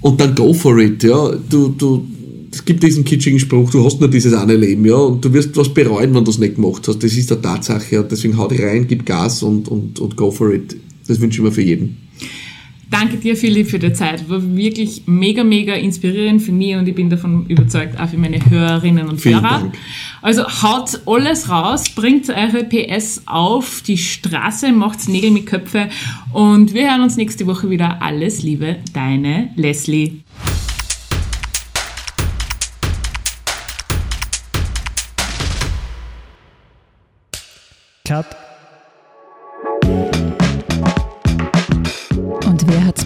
[0.02, 1.32] Und dann go for it, ja.
[1.48, 2.08] Du, du,
[2.52, 5.56] es gibt diesen kitschigen Spruch, du hast nur dieses eine Leben, ja, und du wirst
[5.56, 7.04] was bereuen, wenn du es nicht gemacht hast.
[7.04, 8.04] Das ist der Tatsache, ja.
[8.04, 10.76] Deswegen hau dich rein, gib Gas und, und, und go for it.
[11.08, 11.98] Das wünsche ich mir für jeden.
[12.92, 14.30] Danke dir, Philipp, für die Zeit.
[14.30, 18.38] War wirklich mega, mega inspirierend für mich und ich bin davon überzeugt, auch für meine
[18.50, 19.60] Hörerinnen und Vielen Hörer.
[19.62, 19.78] Dank.
[20.22, 25.88] Also haut alles raus, bringt eure PS auf die Straße, macht Nägel mit Köpfe
[26.34, 28.02] und wir hören uns nächste Woche wieder.
[28.02, 30.24] Alles Liebe, deine Leslie.
[38.06, 38.41] Cut.